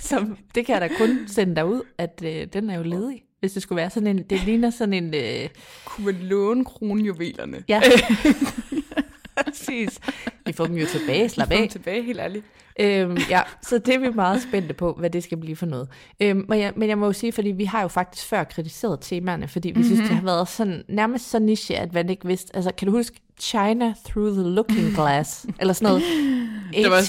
[0.00, 3.22] Som, det kan jeg da kun sende dig ud, at øh, den er jo ledig.
[3.40, 5.48] Hvis det skulle være sådan en, det ligner sådan en, øh,
[5.84, 7.64] kunne man låne kronjuvelerne?
[7.68, 7.80] ja,
[9.68, 10.00] præcis.
[10.46, 11.68] Vi får dem jo tilbage, slap Få dem af.
[11.68, 12.44] tilbage, helt ærligt.
[12.80, 15.88] Øhm, ja, så det er vi meget spændte på, hvad det skal blive for noget.
[16.20, 18.98] Øhm, men, jeg, men jeg må jo sige, fordi vi har jo faktisk før kritiseret
[19.00, 19.84] temaerne, fordi vi mm-hmm.
[19.88, 22.92] synes, det har været sådan, nærmest så niche, at man ikke vidste, altså kan du
[22.92, 25.46] huske China Through the Looking Glass?
[25.60, 26.02] Eller sådan noget,
[26.84, 27.00] Der var-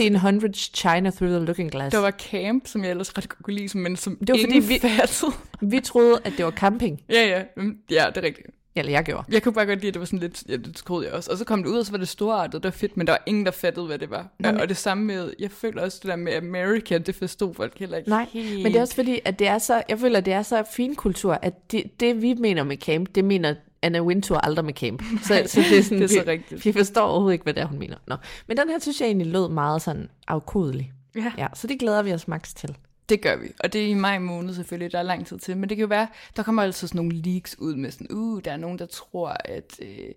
[0.50, 1.94] 1800s China Through the Looking Glass.
[1.94, 4.64] Der var camp, som jeg ellers ret godt kunne lide, men som Det var, ingen
[4.64, 5.32] fordi vi- fattede.
[5.62, 7.02] Vi troede, at det var camping.
[7.10, 7.42] Ja, ja.
[7.58, 8.48] Mm, Ja, det er rigtigt.
[8.80, 9.24] Eller jeg gjorde.
[9.30, 11.32] Jeg kunne bare godt lide, at det var sådan lidt, ja, det troede jeg også.
[11.32, 13.14] Og så kom det ud, og så var det storartet, det var fedt, men der
[13.14, 14.28] var ingen, der fattede, hvad det var.
[14.40, 17.54] Nå, men- og det samme med, jeg føler også det der med American, det forstod
[17.54, 18.64] folk heller ikke Nej, helt.
[18.64, 20.64] men det er også fordi, at det er så, jeg føler, at det er så
[20.76, 24.74] fin kultur, at det, det vi mener med camp, det mener Anna Wintour aldrig med
[24.74, 25.04] camp.
[25.24, 26.66] Så, så det er sådan, det er så vi, rigtigt.
[26.66, 27.96] Vi forstår overhovedet ikke, hvad det er, hun mener.
[28.08, 28.16] Nå.
[28.48, 30.92] Men den her synes jeg egentlig lød meget sådan afkodelig.
[31.16, 31.32] Ja.
[31.38, 32.76] Ja, så det glæder vi os max til.
[33.10, 35.58] Det gør vi, og det er i maj måned selvfølgelig, der er lang tid til,
[35.58, 38.42] men det kan jo være, der kommer altid sådan nogle leaks ud med sådan, uh,
[38.46, 40.10] der er nogen, der tror, at øh,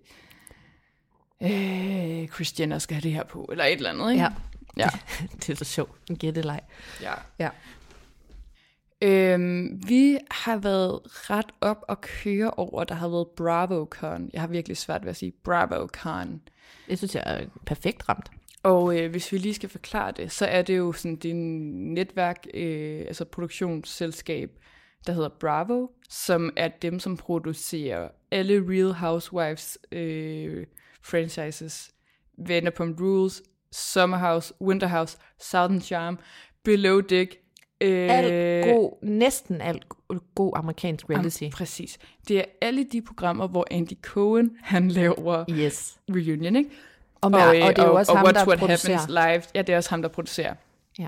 [1.41, 4.23] øh, Chris Jenner skal have det her på, eller et eller andet, ikke?
[4.23, 4.29] Ja.
[4.77, 4.89] Ja.
[5.41, 5.91] det er så sjovt.
[6.09, 6.61] En gætteleg.
[7.01, 7.13] ja.
[7.39, 7.49] Ja.
[9.01, 14.29] Øhm, vi har været ret op og køre over, der har været BravoCon.
[14.33, 16.41] Jeg har virkelig svært ved at sige BravoCon.
[16.89, 18.31] Det synes jeg er perfekt ramt.
[18.63, 21.71] Og øh, hvis vi lige skal forklare det, så er det jo sådan det en
[21.93, 24.49] netværk, øh, altså produktionsselskab,
[25.07, 30.65] der hedder Bravo, som er dem, som producerer alle Real Housewives øh,
[31.01, 31.91] franchises.
[32.47, 36.19] Vanderpump Rules, Summer House, Winter House, Southern Charm,
[36.63, 37.35] Below Deck,
[37.81, 39.85] Øh, Alt god, næsten alt
[40.35, 41.43] god amerikansk reality.
[41.43, 41.97] Am, præcis.
[42.27, 45.97] Det er alle de programmer, hvor Andy Cohen, han laver Yes.
[46.09, 46.69] reunion, ikke?
[47.23, 48.97] Og, med, og, og det er jo også og ham, Watch der What producerer.
[48.97, 49.51] Happens Live.
[49.55, 50.53] Ja, det er også ham, der producerer.
[50.99, 51.07] Ja.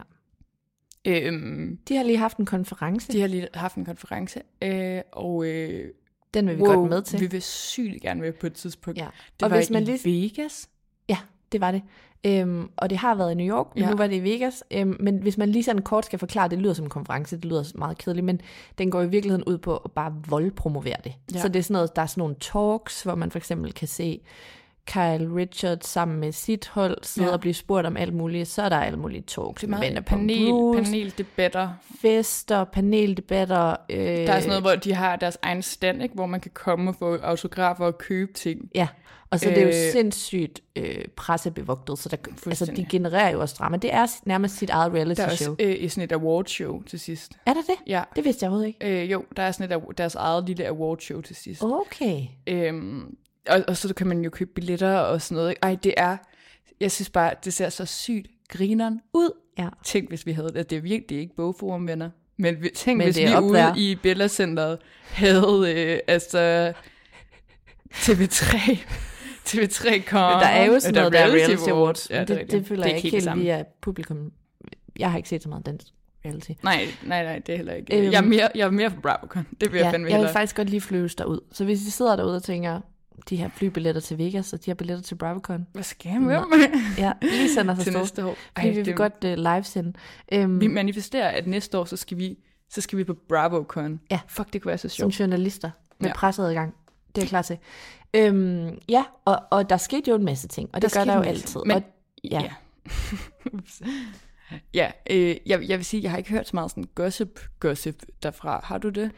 [1.06, 3.12] Øhm, De har lige haft en konference.
[3.12, 5.88] de har lige haft en konference, øh, og øh,
[6.34, 7.20] Den vil vi wow, godt med til.
[7.20, 9.00] vi vil sygt gerne med på et tidspunkt.
[9.00, 9.08] Ja.
[9.40, 10.70] Det Og var hvis man i lige- Vegas.
[11.10, 11.18] Ja,
[11.52, 11.82] det var det.
[12.28, 13.90] Øhm, og det har været i New York, men Ja.
[13.90, 14.64] nu var det i Vegas.
[14.72, 17.46] Øhm, men hvis man lige sådan kort skal forklare, det lyder som en konference, det
[17.46, 18.42] lyder meget kedeligt, men
[18.78, 21.14] den går i virkeligheden ud på at bare voldpromovere det.
[21.34, 21.40] Ja.
[21.42, 23.88] Så det er sådan noget, der er sådan nogle talks, hvor man for eksempel kan
[23.88, 24.22] se
[24.88, 27.34] Kyle Richards sammen med sit hold sidde Ja.
[27.34, 28.48] og blive spurgt om alt muligt.
[28.48, 29.62] Så er der alle mulige talks.
[29.62, 31.70] Det er meget panel, Rules, paneldebatter.
[32.02, 33.76] fester, paneldebatter.
[33.90, 36.16] Øh, Der er sådan noget, hvor de har deres egen stand, ikke?
[36.16, 38.70] hvor man kan komme og få autografer og købe ting.
[38.76, 38.88] Ja,
[39.30, 42.18] og så øh, det er jo sindssygt øh, pressebevogtet, så der,
[42.48, 43.78] altså, de genererer jo også drama.
[43.78, 45.54] Det er nærmest sit eget reality Der er show.
[45.54, 47.32] også øh, sådan et awardshow til sidst.
[47.46, 47.76] Er der det?
[47.88, 48.04] Ja.
[48.16, 49.04] Det vidste jeg overhovedet ikke.
[49.04, 51.64] Øh, jo, der er sådan et, deres eget lille awardshow til sidst.
[51.64, 52.22] Okay.
[52.48, 53.16] Øhm,
[53.50, 55.50] og, og så kan man jo købe billetter og sådan noget.
[55.50, 55.60] ikke?
[55.64, 56.18] Ej, det er...
[56.80, 59.30] Jeg synes bare, det ser så sygt grineren ud.
[59.58, 59.70] Ja.
[59.84, 60.70] Tænk, hvis vi havde det.
[60.70, 62.10] Det er virkelig ikke bogforum, venner.
[62.38, 64.78] Men tænk, Men hvis vi up ude i Bella Centeret
[65.10, 66.74] havde øh, altså
[67.94, 68.78] TV3
[69.48, 70.40] TV3 kom.
[70.40, 72.10] Der er jo sådan noget, der er reality awards.
[72.10, 73.44] Ja, men det, det, det, føler det jeg ikke helt samme.
[73.44, 74.32] via publikum.
[75.00, 75.88] Jeg har ikke set så meget dansk
[76.26, 76.52] reality.
[76.64, 77.98] Nej, nej, nej, det er heller ikke.
[77.98, 79.48] Øhm, jeg, er mere, jeg er mere for BravoCon.
[79.62, 80.34] Det vil jeg Ja, fandme jeg vil hellere.
[80.34, 81.40] faktisk godt lige flyves derud.
[81.52, 82.82] Så hvis I sidder derude og tænker,
[83.30, 86.28] de her flybilletter til Vegas, og de her billetter til BravoCon, Hvad skal jeg med
[86.40, 86.70] mig?
[86.98, 88.00] ja, lige send os til afsted.
[88.02, 88.36] næste år.
[88.58, 89.94] Fordi vi vil det- godt uh, livesende.
[90.36, 92.38] Um, Vi manifesterer, at næste år, så skal vi,
[92.70, 94.00] så skal vi på BravoCon.
[94.12, 94.20] Ja.
[94.28, 95.20] Fuck, det kunne være så som sjovt.
[95.20, 96.14] journalister med Ja.
[96.16, 96.74] presseadgang.
[97.16, 97.58] Det er klar til.
[98.14, 101.16] Øhm, ja, og, og der skete jo en masse ting, og det Der gør der
[101.18, 101.62] jo altid.
[101.66, 101.84] Men- og,
[102.24, 102.42] ja.
[102.42, 102.50] Ja.
[104.74, 108.04] Ja, øh, jeg, jeg vil sige, jeg har ikke hørt så meget sådan gossip, gossip
[108.24, 108.62] derfra.
[108.64, 109.12] Har du det?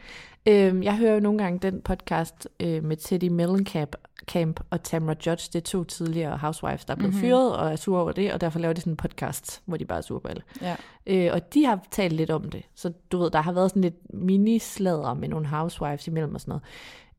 [0.48, 3.96] Øhm, jeg hører jo nogle gange den podcast øh, med Teddy Mellencamp
[4.26, 5.48] Camp og Tamra Judge.
[5.52, 7.20] Det er to tidligere housewives, der er blevet Mhm.
[7.22, 7.28] mm-hmm.
[7.30, 9.84] fyret og er sure over det, og derfor laver de sådan en podcast, hvor de
[9.84, 10.42] bare er sure på alle.
[10.62, 10.76] Ja.
[11.06, 12.62] Øh, og de har talt lidt om det.
[12.74, 16.50] Så du ved, der har været sådan lidt mini-sladder med nogle housewives imellem og sådan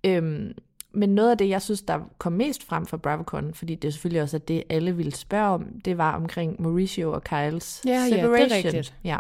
[0.04, 0.24] noget.
[0.24, 0.52] Øhm,
[0.92, 3.92] men noget af det, jeg synes, der kom mest frem fra BravoCon, fordi det er
[3.92, 7.92] selvfølgelig også at det, alle ville spørge om, det var omkring Mauricio og Kyles Ja,
[7.92, 8.52] ja, det er separation.
[8.66, 8.96] rigtigt.
[9.04, 9.18] Ja.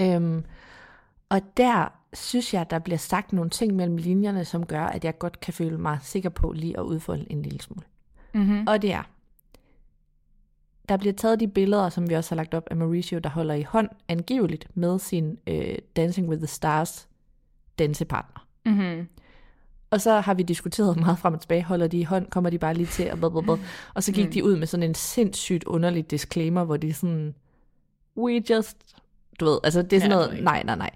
[0.00, 0.44] Øhm,
[1.28, 5.18] og der synes jeg, der bliver sagt nogle ting mellem linjerne, som gør, at jeg
[5.18, 7.82] godt kan føle mig sikker på lige at udfolde en lille smule.
[8.34, 8.64] Mm-hmm.
[8.68, 9.02] Og det er,
[10.88, 13.54] der bliver taget de billeder, som vi også har lagt op af Mauricio, der holder
[13.54, 17.08] i hånd angiveligt med sin øh, Dancing with the Stars
[17.78, 18.46] dansepartner.
[18.66, 19.08] Mm-hmm.
[19.90, 22.58] Og så har vi diskuteret meget frem og tilbage, holder de i hånd, kommer de
[22.58, 23.56] bare lige til, og, blablabla.
[23.94, 24.32] og så gik Mm.
[24.32, 27.34] de ud med sådan en sindssygt underlig disclaimer, hvor de sådan,
[28.16, 28.76] we just,
[29.40, 30.90] du ved, altså det er sådan Ja, noget, nej, nej, nej.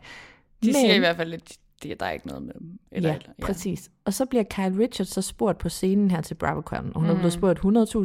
[0.65, 2.79] De Men, siger i hvert fald, at det, der er ikke noget med dem.
[2.93, 3.91] Eller, ja, eller, præcis.
[4.05, 7.11] Og så bliver Kyle Richards så spurgt på scenen her til BravoCon, og hun mm.
[7.11, 7.59] er blevet spurgt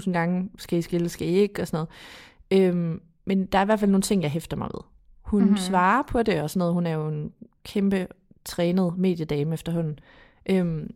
[0.05, 1.85] 100.000 gange, skal I skille, skal I ikke, og sådan
[2.51, 2.69] noget.
[2.75, 4.81] Øhm, men der er i hvert fald nogle ting, jeg hæfter mig ved.
[5.21, 5.47] Hun Mhm.
[5.49, 5.57] mm-hmm.
[5.57, 6.73] svarer på det og sådan noget.
[6.73, 7.31] Hun er jo en
[7.63, 8.07] kæmpe
[8.45, 9.99] trænet mediedame efterhånden.
[10.49, 10.93] Øhm,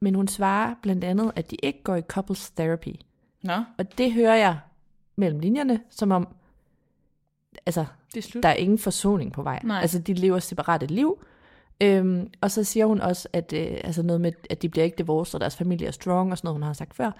[0.00, 2.94] men hun svarer blandt andet, at de ikke går i couples therapy.
[3.42, 4.58] Nå, Og det hører jeg
[5.16, 6.28] mellem linjerne, som om,
[7.66, 7.84] altså,
[8.14, 9.60] det er der er ingen forsoning på vej.
[9.64, 9.80] Nej.
[9.80, 11.24] Altså, de lever separate liv.
[11.82, 14.98] Øhm, og så siger hun også, at, øh, altså noget med, at de bliver ikke
[14.98, 17.10] divorced, og deres familie er strong, og sådan noget, hun har sagt før.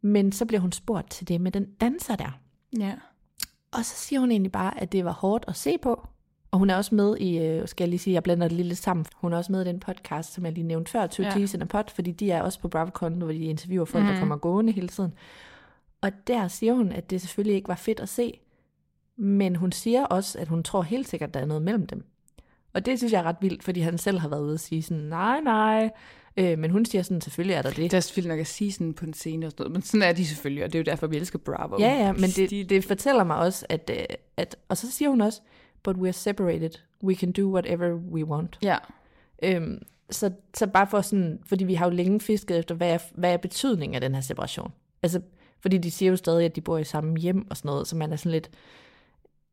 [0.00, 2.38] Men så bliver hun spurgt til det med den danser der.
[2.78, 2.92] Ja.
[3.72, 6.08] Og så siger hun egentlig bare, at det var hårdt at se på.
[6.50, 8.68] Og hun er også med i, øh, skal jeg lige sige, jeg blander det lige
[8.68, 9.06] lidt sammen.
[9.16, 11.30] Hun er også med i den podcast, som jeg lige nævnte før, Two Ja.
[11.30, 14.06] Teas in a Pot, fordi de er også på BravoCon, hvor de interviewer folk, mm.
[14.06, 14.14] Mhm.
[14.14, 15.12] der kommer gående hele tiden.
[16.00, 18.40] Og der siger hun, at det selvfølgelig ikke var fedt at se,
[19.16, 22.04] men hun siger også, at hun tror helt sikkert, at der er noget mellem dem.
[22.74, 24.82] Og det synes jeg er ret vildt, fordi han selv har været ude og sige
[24.82, 25.90] sådan, nej, nej.
[26.36, 27.76] Øh, men hun siger sådan, selvfølgelig er der det.
[27.90, 30.02] Det er selvfølgelig nok at sige sådan på en scene og sådan noget, men sådan
[30.08, 31.76] er de selvfølgelig, og det er jo derfor, vi elsker Bravo.
[31.78, 34.04] Ja, ja, men det, De- det fortæller mig også, at, øh,
[34.36, 34.56] at...
[34.68, 35.40] Og så siger hun også,
[35.82, 36.70] but we're separated.
[37.04, 38.58] We can do whatever we want.
[38.62, 38.76] Ja,
[39.42, 41.38] Øhm, så, så bare for sådan...
[41.46, 44.20] Fordi vi har jo længe fisket efter, hvad er, hvad er betydningen af den her
[44.22, 44.72] separation?
[45.02, 45.20] Altså,
[45.60, 47.96] fordi de siger jo stadig, at de bor i samme hjem og sådan noget, så
[47.96, 48.50] man er sådan lidt...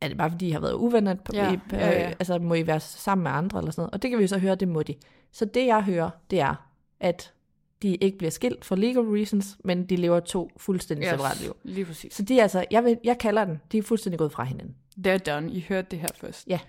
[0.01, 1.13] Er det bare fordi, I har været uvenner?
[1.13, 2.09] På, Ja, i, ja, ja.
[2.09, 3.93] Altså, må I være sammen med andre eller sådan noget?
[3.93, 4.95] Og det kan vi jo så høre, det må de.
[5.31, 6.55] Så det, jeg hører, det er,
[6.99, 7.33] at
[7.81, 11.09] de ikke bliver skilt for legal reasons, men de lever to fuldstændig yes.
[11.09, 11.55] separate liv.
[11.63, 12.13] lige præcis.
[12.13, 14.75] Så de er altså, jeg, vil, jeg kalder den, de er fuldstændig gået fra hinanden.
[15.07, 15.51] They're done.
[15.51, 16.47] I hørte det her først.
[16.47, 16.59] Ja.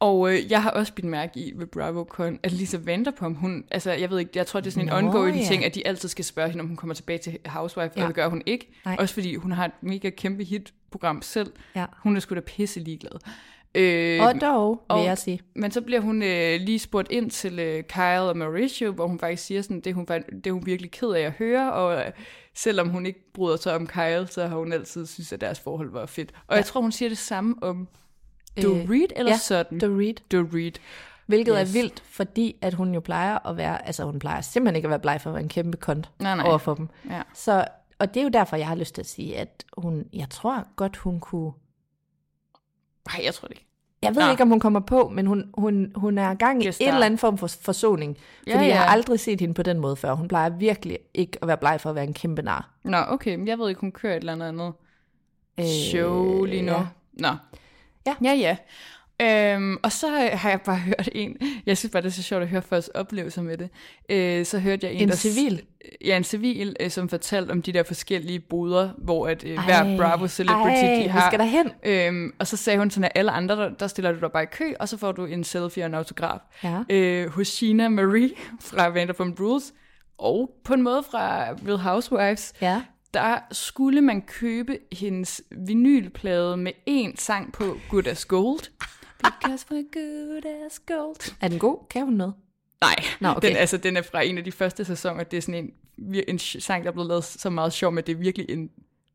[0.00, 3.92] Og øh, jeg har også bidt mærke i ved BravoCon, at Lisa Vanderpump, hun, altså
[3.92, 5.44] jeg ved ikke, jeg tror det er sådan en Nå, ongoing ja.
[5.44, 8.02] ting, at de altid skal spørge hende, om hun kommer tilbage til Housewife, ja.
[8.02, 8.68] Og det gør hun ikke.
[8.84, 8.96] Nej.
[8.98, 10.44] Også fordi hun har et mega kæmpe
[10.88, 11.52] hitprogram selv.
[11.76, 11.86] Ja.
[12.02, 13.12] Hun er sgu da pisse ligeglad.
[13.74, 15.40] Øh, Og dog, vil og- jeg sige.
[15.54, 19.18] Men så bliver hun øh, lige spurgt ind til øh, Kyle og Mauricio, hvor hun
[19.18, 20.06] faktisk siger sådan, det hun,
[20.44, 22.12] det hun virkelig ked af at høre, og øh,
[22.54, 25.90] selvom hun ikke bryder sig om Kyle, så har hun altid synes, at deres forhold
[25.90, 26.32] var fedt.
[26.32, 26.56] Og ja.
[26.56, 27.88] jeg tror, hun siger det samme om
[28.58, 29.80] Øh, Reed eller ja, sådan.
[29.80, 30.14] The Reed.
[30.32, 30.72] Do Reed.
[31.26, 31.56] Hvilket.
[31.60, 31.68] Yes.
[31.70, 34.90] er vildt, fordi at hun jo plejer at være, altså hun plejer simpelthen ikke at
[34.90, 36.46] være bleg for at være en kæmpe kont Nej, nej.
[36.48, 36.88] over for dem.
[37.10, 37.22] Ja.
[37.34, 37.64] Så,
[37.98, 40.66] og det er jo derfor, jeg har lyst til at sige, at hun, jeg tror
[40.76, 41.52] godt, hun kunne...
[43.12, 43.64] Nej, jeg tror det ikke.
[44.02, 44.30] Jeg ved Nå.
[44.30, 47.06] ikke, om hun kommer på, men hun, hun, hun er i gang i en eller
[47.06, 48.18] anden form for forsoning.
[48.46, 48.90] Ja, Fordi jeg har ja.
[48.92, 50.12] aldrig set hende på den måde før.
[50.14, 52.70] Hun plejer virkelig ikke at være bleg for at være en kæmpe nar.
[52.84, 54.72] Nå, okay, men jeg ved ikke, hun kører et eller andet andet
[55.60, 56.72] Øh, show lige nu.
[56.72, 56.86] ja.
[57.12, 57.28] Nå.
[58.06, 58.14] Ja.
[58.24, 58.56] Ja, ja.
[59.22, 62.42] Øhm, og så har jeg bare hørt en, jeg synes bare, det er så sjovt
[62.42, 63.70] at høre folks oplevelser med det.
[64.08, 65.62] Øh, så hørte jeg en, En der, civil?
[66.04, 69.64] Ja, en civil, øh, som fortalte om de der forskellige boder, hvor at, øh, Ej,
[69.64, 71.30] hver Bravo Celebrity, ej, de har.
[71.30, 71.70] skal derhen.
[71.84, 74.42] Øhm, og så sagde hun sådan, at alle andre, der, der stiller du dig bare
[74.42, 76.38] i kø, og så får du en selfie og en autograf.
[76.64, 76.78] Ja.
[76.90, 79.72] Øh, hos Sheena Marie fra Vanderpump Rules,
[80.18, 82.82] og på en måde fra Real Housewives, Ja.
[83.14, 88.70] der skulle man købe hendes vinylplade med én sang på Good as Gold.
[89.18, 91.34] Because we're good as gold.
[91.40, 91.78] Er den god?
[91.90, 92.34] Kan hun noget?
[92.80, 93.48] Nej, Nå, okay.
[93.48, 95.24] den, altså, den er fra en af de første sæsoner.
[95.24, 98.02] Det er sådan en, en sang, der er blevet lavet så meget sjov med.
[98.02, 98.70] Det er virkelig en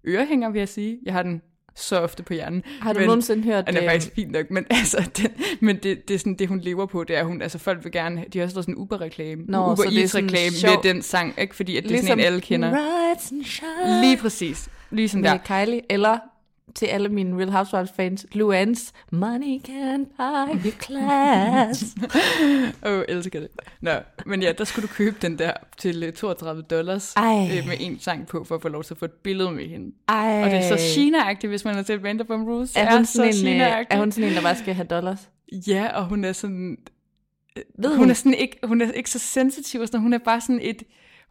[0.08, 1.00] ørehænger, vil jeg sige.
[1.06, 1.42] Jeg har den
[1.76, 2.64] så ofte på hjernen.
[2.82, 3.68] Har du men, nogensinde hørt...
[3.68, 5.28] Den er øh, faktisk fint nok, men, altså, den,
[5.60, 7.92] men det, det, er sådan, det, hun lever på, det er, hun, altså folk vil
[7.92, 10.72] gerne, de har også lavet sådan en Uber-reklame, Nå, Uber så det er sådan sjov-
[10.72, 11.56] med den sang, ikke?
[11.56, 14.02] fordi at det er sådan en, alle kender.
[14.02, 14.70] Lige præcis.
[14.90, 15.66] Ligesom med der.
[15.66, 16.18] Kylie, eller
[16.76, 21.96] til alle mine Real Housewives fans, Luans Money Can Buy You Class.
[22.86, 23.50] Åh, oh, elsker det.
[23.82, 23.92] Nå,
[24.26, 27.50] men ja, der skulle du købe den der til øh, 32 dollars Ej.
[27.58, 29.68] øh, med en sang på, for at få lov til at få et billede med
[29.68, 29.92] hende.
[30.08, 30.44] Ej.
[30.44, 32.72] Og det er så Sheena-agtigt, hvis man har set Vanderpump Rules.
[32.72, 34.88] Det er hun, sådan så en, øh, er hun sådan en, der bare skal have
[34.88, 35.30] dollars?
[35.68, 36.78] Ja, og hun er sådan...
[37.78, 38.10] Ved hun, hun?
[38.10, 40.84] er sådan ikke, hun er ikke så sensitiv, og sådan, hun er bare sådan et...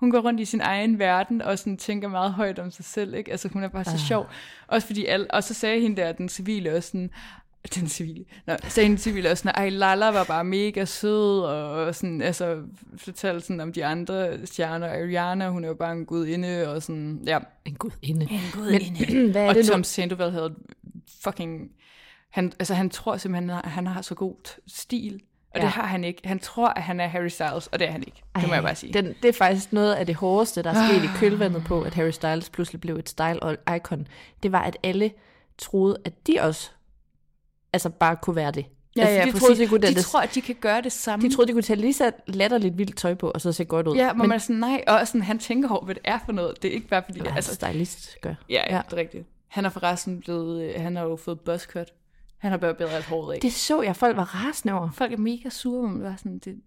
[0.03, 3.15] Hun går rundt i sin egen verden, og sådan tænker meget højt om sig selv,
[3.15, 3.31] ikke?
[3.31, 3.99] Altså, hun er bare så Ah.
[3.99, 4.27] sjov.
[4.67, 7.11] Også fordi alle, og så sagde hende der, den civile også sådan,
[7.75, 11.95] den civile, Nå, sagde hende civile også sådan, ej, Lala var bare mega sød, og
[11.95, 12.63] sådan, altså,
[12.97, 17.23] fortalte sådan om de andre stjerner, Ariana, hun er jo bare en gudinde, og sådan,
[17.27, 17.39] ja.
[17.65, 18.29] En god inde.
[18.31, 18.41] En
[18.71, 19.73] Men, hvad er og det nu?
[19.73, 20.55] Tom Sandoval havde
[21.25, 21.71] fucking...
[22.31, 25.21] Han, altså, han tror simpelthen, at han har så god stil.
[25.55, 25.61] Og ja.
[25.61, 25.67] Ja.
[25.67, 26.21] det har han ikke.
[26.29, 28.23] Han tror, at han er Harry Styles, og det er han ikke.
[28.37, 28.93] det må jeg bare sige.
[28.93, 31.95] Den, det er faktisk noget af det hårdeste, der er sket i kølvandet på, at
[31.95, 33.39] Harry Styles pludselig blev et style
[33.77, 34.07] icon.
[34.43, 35.11] Det var, at alle
[35.59, 36.71] troede, at de også
[37.73, 38.65] altså bare kunne være det.
[38.99, 41.29] altså, de troede, de, kunne, de det, tror, at de kan gøre det samme.
[41.29, 43.87] de troede, de kunne tage lige så latterligt vildt tøj på, og så se godt
[43.87, 43.97] ud.
[43.97, 44.85] Ja, men man er sådan, nej.
[44.87, 46.63] Og sådan, han tænker over, hvad det er for noget.
[46.63, 47.21] Det er ikke bare fordi...
[47.21, 48.35] hvad altså, stylist gør.
[48.49, 48.83] ja, ja, Ja.
[48.85, 49.27] det er rigtigt.
[49.49, 50.63] Han er forresten blevet...
[50.63, 51.93] øh, Han har jo fået buzzcut.
[52.43, 53.41] Han har bare bedre alt håret af.
[53.41, 54.91] Det så jeg, folk var rasende over.
[54.91, 56.61] folk er mega sure, men det var sådan, det,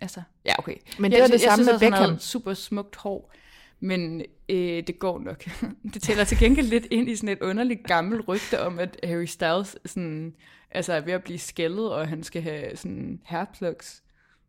[0.00, 0.76] altså, ja, okay.
[0.98, 2.18] Men det jeg, var det jeg samme synes med han Beckham.
[2.18, 3.32] super smukt hår,
[3.80, 5.44] men øh, det går nok.
[5.94, 9.24] det tæller til gengæld lidt ind i sådan et underligt gammelt rygte om, at Harry
[9.24, 10.34] Styles sådan,
[10.70, 14.02] altså er ved at blive skældet, og han skal have sådan hairplugs.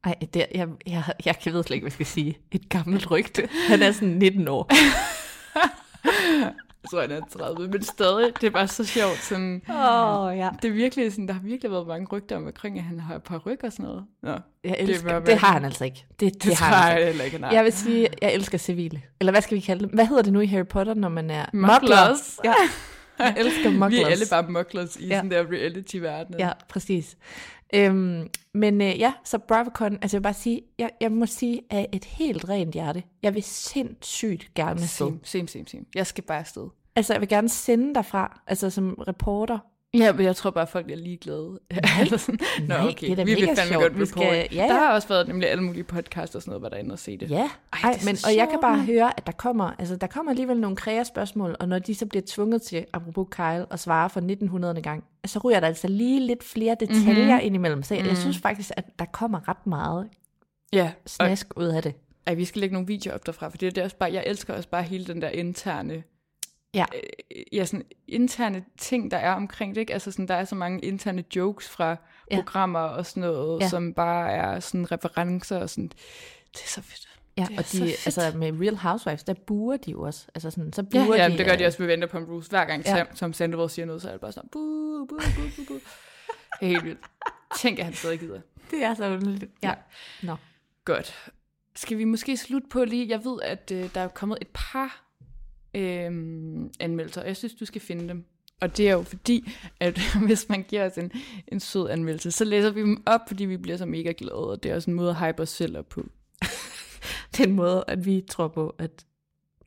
[0.03, 2.37] Ej, det, jeg, jeg, jeg kan ved slet ikke, hvad jeg skal sige.
[2.51, 3.49] Et gammelt rygte.
[3.67, 4.69] Han er sådan 19 år.
[6.83, 7.21] Jeg tror, han er
[7.55, 9.17] 30, men stadig, det er bare så sjovt.
[9.23, 10.49] Sådan, oh, ja.
[10.61, 13.15] det er virkelig sådan, der har virkelig været mange rygter om, omkring, at han har
[13.15, 14.03] et par ryg og sådan noget.
[14.23, 16.05] Nå, Jeg Det elsker, det, være- det har han altså ikke.
[16.19, 17.05] Det, det, det, har han altså ikke.
[17.07, 17.51] heller ikke, har.
[17.53, 19.01] Jeg vil sige, jeg elsker civile.
[19.19, 19.93] Eller hvad skal vi kalde det?
[19.93, 21.45] Hvad hedder det nu i Harry Potter, når man er...
[21.53, 22.39] Mugglers.
[22.43, 22.53] Ja,
[23.25, 24.01] jeg elsker Vi mugglers.
[24.03, 25.15] er alle bare mugglers i Ja.
[25.15, 26.35] sådan der reality-verden.
[26.39, 27.17] Ja, præcis.
[27.73, 31.61] Øhm, men øh, ja, så BravoCon, altså jeg vil bare sige, jeg, jeg må sige,
[31.69, 35.07] af et helt rent hjerte, jeg vil sindssygt gerne afsted.
[35.07, 35.83] Same, same, same, same.
[35.95, 36.67] Jeg skal bare afsted.
[36.95, 39.59] Altså jeg vil gerne sende derfra, altså som reporter.
[39.93, 41.59] Ja, men jeg tror bare, folk er ligeglade.
[42.01, 42.39] Eller sådan.
[42.59, 43.05] Nå, Nej, okay.
[43.07, 43.83] det er da vi vil mega fandme sjovt.
[43.83, 44.73] godt Vi skal- ja, Der ja.
[44.73, 46.99] har også været nemlig alle mulige podcasts og sådan noget, hvor der er inde og
[46.99, 47.29] se det.
[47.29, 47.49] Ja, Ej,
[47.83, 50.57] Ej, det men, og jeg kan bare høre, at der kommer, altså der kommer alligevel
[50.59, 54.81] nogle kreaspørgsmål, og når de så bliver tvunget til, apropos Kyle, at svare for 1900.
[54.81, 57.21] gang, så ryger der altså lige lidt flere detaljer Mhm.
[57.23, 57.39] mm-hmm.
[57.41, 57.83] ind imellem.
[57.83, 58.19] Så jeg, jeg Mm.
[58.19, 60.07] synes faktisk, at der kommer ret meget
[60.73, 61.93] Ja, og, snask ud af det.
[62.27, 64.13] ej, vi skal lægge nogle videoer op derfra, for det er det er også bare,
[64.13, 66.03] jeg elsker også bare hele den der interne,
[66.73, 66.85] Ja.
[66.95, 69.93] øh, ja, sådan interne ting, der er omkring det, ikke?
[69.93, 71.95] Altså sådan, der er så mange interne jokes fra
[72.31, 72.35] Ja.
[72.35, 73.69] programmer og sådan noget, Ja.
[73.69, 75.87] som bare er sådan referencer og sådan,
[76.53, 77.09] det er så fedt.
[77.37, 80.27] Ja, Det er og de, altså med Real Housewives, der buer de jo også.
[80.35, 82.47] Altså sådan, så Ja, buer ja de, det gør de øh, også med Vanderpump Rules.
[82.47, 82.97] Hver gang Ja.
[82.97, 83.03] ja.
[83.15, 85.79] Tom Sandoval siger noget, så er det bare sådan, buh, buh, buh, buh, buh.
[86.59, 86.99] Det er helt vildt.
[87.57, 88.41] Tænk, at han stadig gider.
[88.71, 89.51] Det er så underligt.
[89.63, 89.73] Ja.
[90.23, 90.35] Nå.
[90.85, 91.29] Godt.
[91.75, 95.03] Skal vi måske slutte på lige, jeg ved, at øh, der er kommet et par
[95.73, 96.11] øh,
[96.79, 98.25] anmeldelser, og jeg synes, du skal finde dem.
[98.61, 101.11] Og det er jo fordi, at hvis man giver os en,
[101.47, 104.63] en sød anmeldelse, så læser vi dem op, fordi vi bliver så mega glade, og
[104.63, 106.05] det er også en måde at hype os selv op på.
[107.31, 109.05] Det er en måde, at vi tror på, at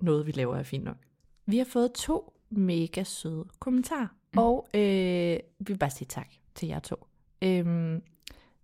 [0.01, 0.97] noget, vi laver, er fint nok.
[1.47, 4.39] Vi har fået to mega søde kommentarer, mm.
[4.39, 7.07] og øh, vi vil bare sige tak til jer to.
[7.43, 8.03] Øhm,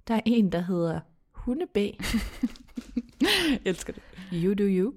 [0.09, 1.77] der er en, der hedder Hundeb.
[1.77, 4.03] Jeg elsker det.
[4.33, 4.95] You do you.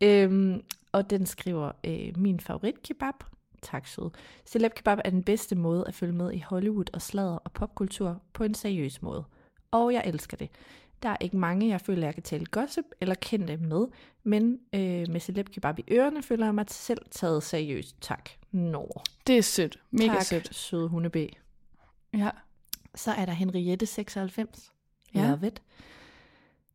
[0.00, 0.62] Øhm,
[0.94, 3.14] og den skriver, øh, min favorit kebab.
[3.62, 4.10] Tak sød.
[4.46, 8.22] Celeb kebab er den bedste måde at følge med i Hollywood og sladder og popkultur
[8.32, 9.24] på en seriøs måde.
[9.70, 10.50] Og jeg elsker det.
[11.02, 13.86] Der er ikke mange, jeg føler, jeg kan tale gossip eller kendte med,
[14.22, 17.96] men øh, med celeb kebab i ørerne føler jeg mig selv taget seriøst.
[18.00, 18.30] Tak.
[18.50, 18.92] Nå.
[19.26, 19.78] Det er sødt.
[19.90, 20.54] Mega tak, sødt.
[20.54, 21.28] søde hundebe.
[22.12, 22.30] Ja.
[22.94, 24.72] Så er der Henriette 96.
[25.14, 25.28] Ja.
[25.28, 25.62] Love it.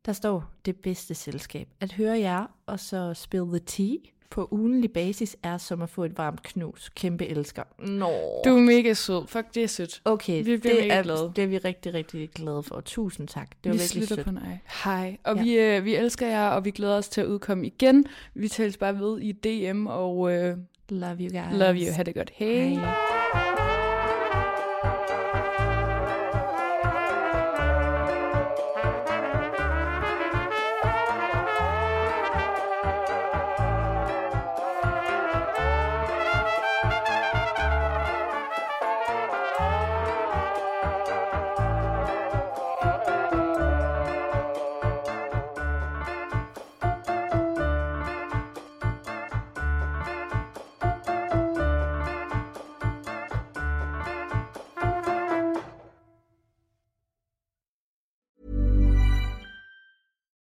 [0.05, 1.67] Der står det bedste selskab.
[1.79, 3.95] At høre jer og så spill the tea
[4.29, 6.89] på ugenlig basis er som at få et varmt knus.
[6.95, 7.63] Kæmpe elsker.
[7.79, 8.09] Nå.
[8.45, 9.27] Du er mega sød.
[9.27, 10.01] Fuck, det er sødt.
[10.05, 11.31] Okay, Vi bliver det, mega er, glade.
[11.35, 12.81] det er vi rigtig, rigtig glade for.
[12.81, 13.49] Tusind tak.
[13.63, 14.25] Det var vi virkelig sødt.
[14.25, 14.57] på nej.
[14.83, 15.17] Hej.
[15.23, 15.41] Og Ja.
[15.43, 18.05] vi, øh, vi elsker jer, og vi glæder os til at udkomme igen.
[18.33, 20.57] Vi tales bare ved i DM, og øh,
[20.89, 21.59] Love you guys.
[21.59, 21.93] love you.
[21.95, 22.31] Ha' det godt.
[22.35, 22.63] Hej.
[22.67, 23.18] Hej.